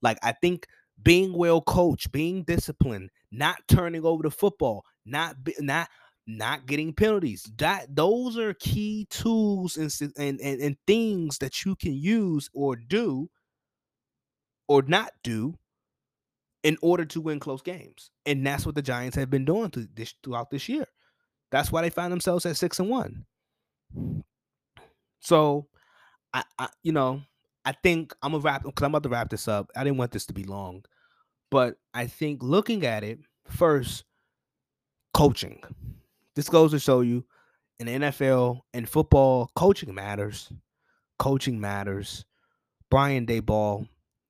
Like 0.02 0.18
I 0.24 0.34
think 0.34 0.68
being 1.02 1.34
well 1.34 1.62
coached, 1.62 2.12
being 2.12 2.44
disciplined, 2.44 3.10
not 3.32 3.58
turning 3.68 4.06
over 4.06 4.24
the 4.24 4.32
football, 4.32 4.84
not 5.06 5.36
not 5.60 5.90
not 6.28 6.66
getting 6.66 6.94
penalties. 6.94 7.50
That 7.58 7.96
those 7.96 8.38
are 8.38 8.54
key 8.54 9.08
tools 9.10 9.78
and, 9.78 9.92
and, 10.18 10.40
and, 10.40 10.62
and 10.62 10.78
things 10.88 11.40
that 11.40 11.66
you 11.66 11.76
can 11.76 11.94
use 11.94 12.50
or 12.54 12.76
do 12.76 13.30
or 14.68 14.82
not 14.84 15.12
do 15.24 15.56
in 16.64 16.78
order 16.82 17.06
to 17.06 17.22
win 17.22 17.40
close 17.40 17.62
games. 17.62 18.12
And 18.26 18.46
that's 18.46 18.66
what 18.66 18.76
the 18.76 18.82
Giants 18.82 19.18
have 19.18 19.30
been 19.30 19.46
doing 19.46 19.70
through 19.72 19.88
this, 19.94 20.14
throughout 20.24 20.52
this 20.52 20.70
year. 20.70 20.86
That's 21.52 21.72
why 21.72 21.82
they 21.82 21.90
find 21.90 22.12
themselves 22.12 22.46
at 22.46 22.56
six 22.56 22.80
and 22.80 22.90
one. 22.90 23.26
So, 25.20 25.68
I, 26.34 26.44
I 26.58 26.70
you 26.84 26.94
know, 26.94 27.22
I 27.66 27.74
think 27.74 28.14
I'm 28.22 28.32
gonna 28.32 28.42
wrap 28.44 28.64
because 28.64 28.84
I'm 28.84 28.92
about 28.92 29.04
to 29.04 29.10
wrap 29.10 29.30
this 29.30 29.48
up. 29.48 29.70
I 29.76 29.84
didn't 29.84 29.98
want 29.98 30.12
this 30.12 30.26
to 30.28 30.34
be 30.34 30.44
long, 30.44 30.84
but 31.50 31.76
I 31.94 32.08
think 32.08 32.42
looking 32.42 32.86
at 32.86 33.04
it 33.04 33.20
first, 33.46 34.06
coaching. 35.14 35.62
This 36.36 36.50
goes 36.50 36.72
to 36.72 36.80
show 36.80 37.02
you 37.02 37.26
in 37.80 37.88
the 37.88 38.08
NFL 38.08 38.62
and 38.74 38.88
football, 38.88 39.52
coaching 39.56 39.94
matters. 39.94 40.52
Coaching 41.20 41.60
matters. 41.60 42.26
Brian 42.90 43.26
Daboll, 43.26 43.88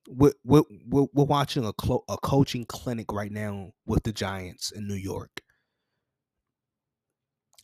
we're, 0.08 0.34
we're, 0.44 0.64
we're, 0.88 1.24
watching 1.26 1.66
a, 1.66 1.74
clo- 1.74 2.04
a 2.10 2.18
coaching 2.18 2.66
clinic 2.66 3.12
right 3.12 3.32
now 3.32 3.72
with 3.86 4.04
the 4.04 4.14
Giants 4.14 4.72
in 4.72 4.88
New 4.88 4.96
York 4.96 5.42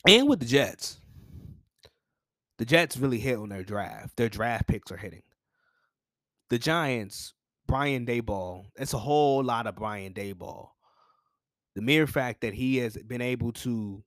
and 0.07 0.27
with 0.27 0.39
the 0.39 0.45
Jets. 0.45 0.99
The 2.57 2.65
Jets 2.65 2.97
really 2.97 3.19
hit 3.19 3.37
on 3.37 3.49
their 3.49 3.63
draft. 3.63 4.17
Their 4.17 4.29
draft 4.29 4.67
picks 4.67 4.91
are 4.91 4.97
hitting. 4.97 5.21
The 6.49 6.57
Giants, 6.57 7.33
Brian 7.67 8.05
Daboll, 8.05 8.65
it's 8.75 8.93
a 8.93 8.99
whole 8.99 9.43
lot 9.43 9.67
of 9.67 9.75
Brian 9.75 10.13
Daboll. 10.13 10.69
The 11.75 11.81
mere 11.81 12.07
fact 12.07 12.41
that 12.41 12.55
he 12.55 12.77
has 12.77 12.97
been 12.97 13.21
able 13.21 13.51
to 13.53 14.03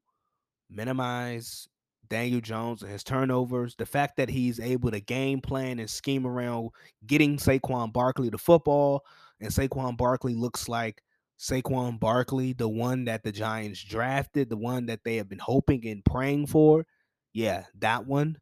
minimize 0.70 1.68
Daniel 2.08 2.40
Jones 2.40 2.82
and 2.82 2.90
his 2.90 3.04
turnovers, 3.04 3.76
the 3.76 3.86
fact 3.86 4.16
that 4.16 4.28
he's 4.28 4.60
able 4.60 4.90
to 4.90 5.00
game 5.00 5.40
plan 5.40 5.78
and 5.78 5.88
scheme 5.88 6.26
around 6.26 6.70
getting 7.06 7.36
Saquon 7.36 7.92
Barkley 7.92 8.28
the 8.28 8.38
football, 8.38 9.04
and 9.40 9.50
Saquon 9.50 9.96
Barkley 9.96 10.34
looks 10.34 10.68
like 10.68 11.02
Saquon 11.38 11.98
Barkley, 11.98 12.52
the 12.52 12.68
one 12.68 13.06
that 13.06 13.22
the 13.22 13.32
Giants 13.32 13.82
drafted, 13.82 14.50
the 14.50 14.56
one 14.56 14.86
that 14.86 15.00
they 15.04 15.16
have 15.16 15.28
been 15.28 15.38
hoping 15.38 15.86
and 15.86 16.04
praying 16.04 16.48
for. 16.48 16.84
Yeah, 17.32 17.64
that 17.78 18.06
one. 18.06 18.38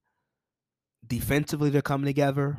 Defensively, 1.07 1.71
they're 1.71 1.83
coming 1.83 2.07
together. 2.07 2.59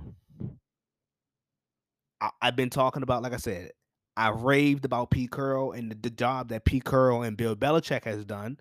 I, 2.22 2.30
have 2.42 2.56
been 2.56 2.70
talking 2.70 3.04
about, 3.04 3.24
like 3.24 3.34
I 3.34 3.38
said, 3.38 3.72
I 4.16 4.30
raved 4.30 4.86
about 4.86 5.12
Pete 5.12 5.32
Carroll 5.32 5.72
and 5.72 5.92
the, 5.92 5.96
the 5.96 6.10
job 6.10 6.50
that 6.50 6.66
Pete 6.66 6.86
Carroll 6.86 7.24
and 7.24 7.36
Bill 7.36 7.56
Belichick 7.56 8.04
has 8.04 8.26
done 8.26 8.58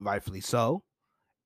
rightfully 0.00 0.40
so. 0.40 0.82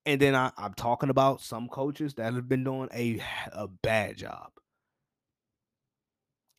And 0.06 0.20
then 0.20 0.34
I, 0.34 0.52
am 0.58 0.74
talking 0.74 1.10
about 1.10 1.40
some 1.40 1.68
coaches 1.68 2.14
that 2.14 2.34
have 2.34 2.48
been 2.48 2.64
doing 2.64 2.88
a, 2.92 3.22
a 3.52 3.68
bad 3.68 4.16
job. 4.16 4.50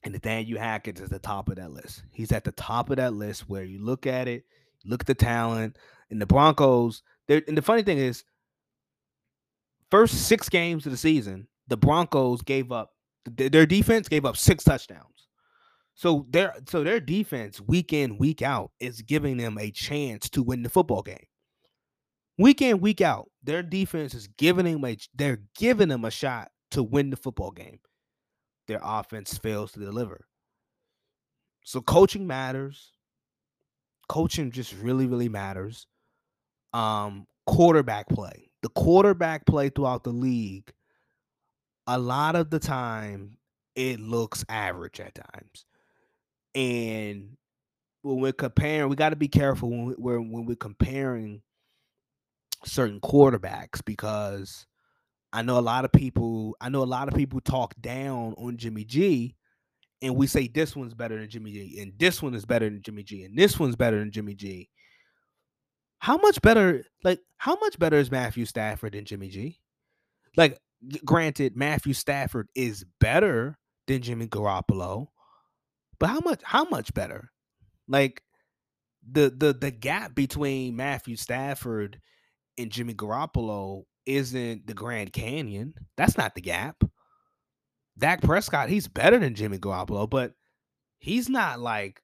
And 0.04 0.14
Nathaniel 0.14 0.60
Hackett 0.60 1.00
is 1.00 1.10
the 1.10 1.20
top 1.20 1.50
of 1.50 1.56
that 1.56 1.72
list. 1.72 2.04
He's 2.12 2.32
at 2.32 2.44
the 2.44 2.52
top 2.52 2.90
of 2.90 2.98
that 2.98 3.14
list 3.14 3.50
where 3.50 3.64
you 3.64 3.84
look 3.84 4.06
at 4.06 4.28
it, 4.28 4.46
look 4.84 5.02
at 5.02 5.08
the 5.08 5.16
talent, 5.16 5.78
and 6.10 6.22
the 6.22 6.26
Broncos. 6.26 7.02
And 7.28 7.58
the 7.58 7.62
funny 7.62 7.82
thing 7.82 7.98
is, 7.98 8.24
first 9.90 10.28
six 10.28 10.50
games 10.50 10.86
of 10.86 10.92
the 10.92 10.98
season, 10.98 11.48
the 11.68 11.78
Broncos 11.78 12.42
gave 12.42 12.72
up 12.72 12.92
their 13.26 13.66
defense 13.66 14.08
gave 14.08 14.26
up 14.26 14.38
six 14.38 14.64
touchdowns. 14.64 15.28
So 15.96 16.28
their 16.30 16.54
so 16.68 16.84
their 16.84 17.00
defense 17.00 17.60
week 17.60 17.94
in 17.94 18.18
week 18.18 18.42
out 18.42 18.72
is 18.80 19.02
giving 19.02 19.38
them 19.38 19.58
a 19.58 19.72
chance 19.72 20.30
to 20.32 20.44
win 20.44 20.62
the 20.62 20.70
football 20.70 21.02
game 21.02 21.26
week 22.38 22.62
in 22.62 22.82
week 22.82 23.02
out 23.02 23.30
their 23.44 23.64
defense 23.64 24.14
is 24.14 24.28
giving 24.38 24.66
them 24.66 24.84
a 24.84 24.98
they're 25.14 25.42
giving 25.58 25.90
them 25.90 26.06
a 26.06 26.12
shot 26.12 26.52
to 26.72 26.84
win 26.84 27.10
the 27.10 27.18
football 27.18 27.52
game. 27.52 27.80
Their 28.68 28.80
offense 28.84 29.38
fails 29.38 29.72
to 29.74 29.80
deliver. 29.80 30.26
So 31.64 31.82
coaching 31.82 32.28
matters. 32.28 32.92
Coaching 34.10 34.52
just 34.52 34.74
really 34.74 35.08
really 35.08 35.30
matters. 35.30 35.88
Um 36.74 37.28
quarterback 37.46 38.10
play. 38.10 38.50
The 38.64 38.70
quarterback 38.70 39.46
play 39.46 39.70
throughout 39.70 40.04
the 40.04 40.12
league 40.12 40.74
a 41.88 42.00
lot 42.00 42.36
of 42.36 42.50
the 42.50 42.60
time 42.60 43.38
it 43.76 44.00
looks 44.00 44.44
average 44.50 45.00
at 45.00 45.16
times. 45.16 45.66
And 46.56 47.38
when 48.02 48.20
we're 48.20 48.32
comparing 48.32 48.90
we 48.90 48.96
got 48.96 49.10
to 49.10 49.16
be 49.16 49.28
careful 49.28 49.70
when 49.70 49.96
we're 49.98 50.20
when 50.20 50.46
we're 50.46 50.56
comparing 50.56 51.42
certain 52.66 53.00
quarterbacks 53.00 53.84
because 53.86 54.66
I 55.32 55.42
know 55.42 55.60
a 55.60 55.62
lot 55.62 55.86
of 55.86 55.92
people, 55.92 56.56
I 56.62 56.70
know 56.70 56.84
a 56.84 56.86
lot 56.86 57.08
of 57.08 57.14
people 57.14 57.42
talk 57.42 57.74
down 57.80 58.36
on 58.38 58.58
Jimmy 58.58 58.84
G 58.84 59.36
and 60.02 60.16
we 60.16 60.28
say 60.28 60.48
this 60.48 60.76
one's 60.76 60.94
better 60.94 61.18
than 61.20 61.30
Jimmy 61.30 61.52
G 61.52 61.80
and 61.82 61.94
this 61.98 62.22
one 62.22 62.36
is 62.36 62.46
better 62.46 62.70
than 62.70 62.82
Jimmy 62.82 63.04
G 63.04 63.24
and 63.24 63.38
this 63.38 63.60
one's 63.60 63.76
better 63.76 64.00
than 64.00 64.12
Jimmy 64.12 64.36
G. 64.36 64.70
How 66.00 66.18
much 66.18 66.42
better 66.42 66.84
like 67.04 67.20
how 67.38 67.56
much 67.56 67.80
better 67.80 67.98
is 67.98 68.12
Matthew 68.12 68.46
Stafford 68.46 68.94
than 68.94 69.06
Jimmy 69.06 69.30
G? 69.30 69.60
Like 70.38 70.60
granted 71.04 71.56
Matthew 71.56 71.94
Stafford 71.94 72.48
is 72.56 72.86
better 73.00 73.58
than 73.88 74.02
Jimmy 74.02 74.28
Garoppolo, 74.28 75.08
but 76.00 76.10
how 76.10 76.20
much 76.20 76.42
how 76.44 76.66
much 76.66 76.94
better? 76.94 77.32
Like 77.88 78.22
the 79.10 79.34
the 79.36 79.54
the 79.54 79.72
gap 79.72 80.14
between 80.16 80.76
Matthew 80.76 81.16
Stafford 81.16 82.00
and 82.58 82.72
Jimmy 82.72 82.94
Garoppolo 82.94 83.84
isn't 84.06 84.68
the 84.68 84.74
Grand 84.74 85.14
Canyon. 85.14 85.74
That's 85.98 86.18
not 86.18 86.36
the 86.36 86.42
gap. 86.42 86.84
Dak 87.98 88.22
Prescott, 88.22 88.70
he's 88.70 88.88
better 88.88 89.18
than 89.18 89.36
Jimmy 89.36 89.58
Garoppolo, 89.58 90.10
but 90.10 90.34
he's 91.00 91.30
not 91.30 91.60
like 91.60 92.02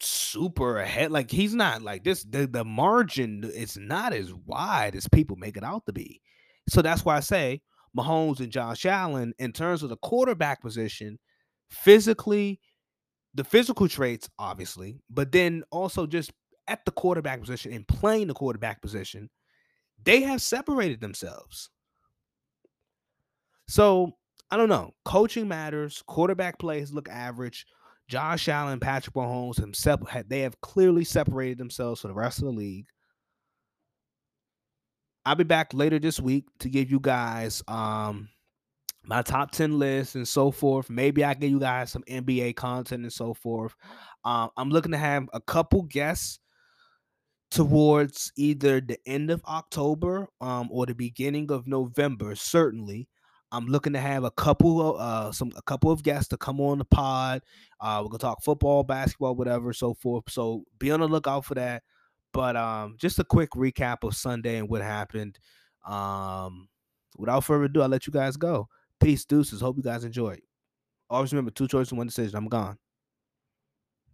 super 0.00 0.78
ahead. 0.78 1.12
Like 1.12 1.30
he's 1.30 1.54
not 1.54 1.82
like 1.82 2.04
this. 2.04 2.24
The, 2.24 2.46
the 2.46 2.64
margin 2.64 3.44
is 3.44 3.76
not 3.76 4.12
as 4.12 4.32
wide 4.46 4.96
as 4.96 5.08
people 5.08 5.36
make 5.36 5.56
it 5.56 5.64
out 5.64 5.86
to 5.86 5.92
be. 5.92 6.20
So 6.68 6.82
that's 6.82 7.04
why 7.04 7.16
I 7.16 7.20
say 7.20 7.62
Mahomes 7.96 8.40
and 8.40 8.50
Josh 8.50 8.86
Allen, 8.86 9.34
in 9.38 9.52
terms 9.52 9.82
of 9.82 9.88
the 9.88 9.96
quarterback 9.96 10.60
position, 10.60 11.18
physically, 11.70 12.60
the 13.34 13.44
physical 13.44 13.88
traits, 13.88 14.28
obviously, 14.38 15.00
but 15.10 15.32
then 15.32 15.62
also 15.70 16.06
just 16.06 16.32
at 16.68 16.84
the 16.84 16.90
quarterback 16.90 17.40
position 17.40 17.72
and 17.72 17.86
playing 17.86 18.28
the 18.28 18.34
quarterback 18.34 18.80
position, 18.80 19.30
they 20.04 20.22
have 20.22 20.42
separated 20.42 21.00
themselves. 21.00 21.70
So 23.68 24.12
I 24.50 24.56
don't 24.56 24.68
know. 24.68 24.92
Coaching 25.04 25.48
matters. 25.48 26.02
Quarterback 26.06 26.58
plays 26.58 26.92
look 26.92 27.08
average. 27.08 27.66
Josh 28.08 28.48
Allen, 28.48 28.80
Patrick 28.80 29.14
Mahomes 29.14 29.56
himself, 29.56 30.00
they 30.28 30.40
have 30.40 30.60
clearly 30.60 31.04
separated 31.04 31.56
themselves 31.56 32.00
from 32.00 32.10
the 32.10 32.14
rest 32.14 32.38
of 32.38 32.44
the 32.44 32.50
league. 32.50 32.86
I'll 35.24 35.36
be 35.36 35.44
back 35.44 35.72
later 35.72 35.98
this 35.98 36.20
week 36.20 36.44
to 36.58 36.68
give 36.68 36.90
you 36.90 36.98
guys 37.00 37.62
um 37.68 38.28
my 39.04 39.22
top 39.22 39.50
10 39.50 39.78
list 39.78 40.14
and 40.14 40.26
so 40.26 40.50
forth. 40.50 40.88
Maybe 40.88 41.24
I 41.24 41.34
give 41.34 41.50
you 41.50 41.58
guys 41.58 41.90
some 41.90 42.04
NBA 42.04 42.54
content 42.56 43.02
and 43.02 43.12
so 43.12 43.34
forth. 43.34 43.74
Um, 44.24 44.50
I'm 44.56 44.70
looking 44.70 44.92
to 44.92 44.98
have 44.98 45.28
a 45.32 45.40
couple 45.40 45.82
guests 45.82 46.38
towards 47.52 48.32
either 48.36 48.80
the 48.80 48.98
end 49.06 49.30
of 49.30 49.44
October 49.44 50.26
um, 50.40 50.68
or 50.72 50.86
the 50.86 50.94
beginning 50.94 51.50
of 51.52 51.66
November. 51.66 52.34
Certainly, 52.34 53.08
I'm 53.52 53.66
looking 53.66 53.92
to 53.92 54.00
have 54.00 54.24
a 54.24 54.30
couple 54.30 54.80
of 54.80 55.00
uh, 55.00 55.32
some 55.32 55.52
a 55.56 55.62
couple 55.62 55.90
of 55.90 56.02
guests 56.02 56.28
to 56.28 56.38
come 56.38 56.60
on 56.60 56.78
the 56.78 56.86
pod. 56.86 57.42
Uh, 57.80 58.00
we're 58.02 58.08
gonna 58.08 58.18
talk 58.18 58.42
football, 58.42 58.82
basketball, 58.82 59.34
whatever, 59.34 59.72
so 59.74 59.92
forth. 59.92 60.24
So 60.30 60.64
be 60.78 60.90
on 60.90 61.00
the 61.00 61.08
lookout 61.08 61.44
for 61.44 61.54
that. 61.54 61.82
But 62.32 62.56
um, 62.56 62.96
just 62.98 63.18
a 63.18 63.24
quick 63.24 63.50
recap 63.50 63.98
of 64.02 64.16
Sunday 64.16 64.56
and 64.56 64.68
what 64.68 64.80
happened. 64.80 65.38
Um, 65.86 66.68
without 67.18 67.44
further 67.44 67.64
ado, 67.64 67.82
I'll 67.82 67.88
let 67.88 68.06
you 68.06 68.12
guys 68.12 68.38
go. 68.38 68.68
Peace, 68.98 69.26
deuces. 69.26 69.60
Hope 69.60 69.76
you 69.76 69.82
guys 69.82 70.04
enjoy. 70.04 70.38
Always 71.10 71.32
remember 71.34 71.50
two 71.50 71.68
choices, 71.68 71.92
one 71.92 72.06
decision. 72.06 72.38
I'm 72.38 72.48
gone. 72.48 72.78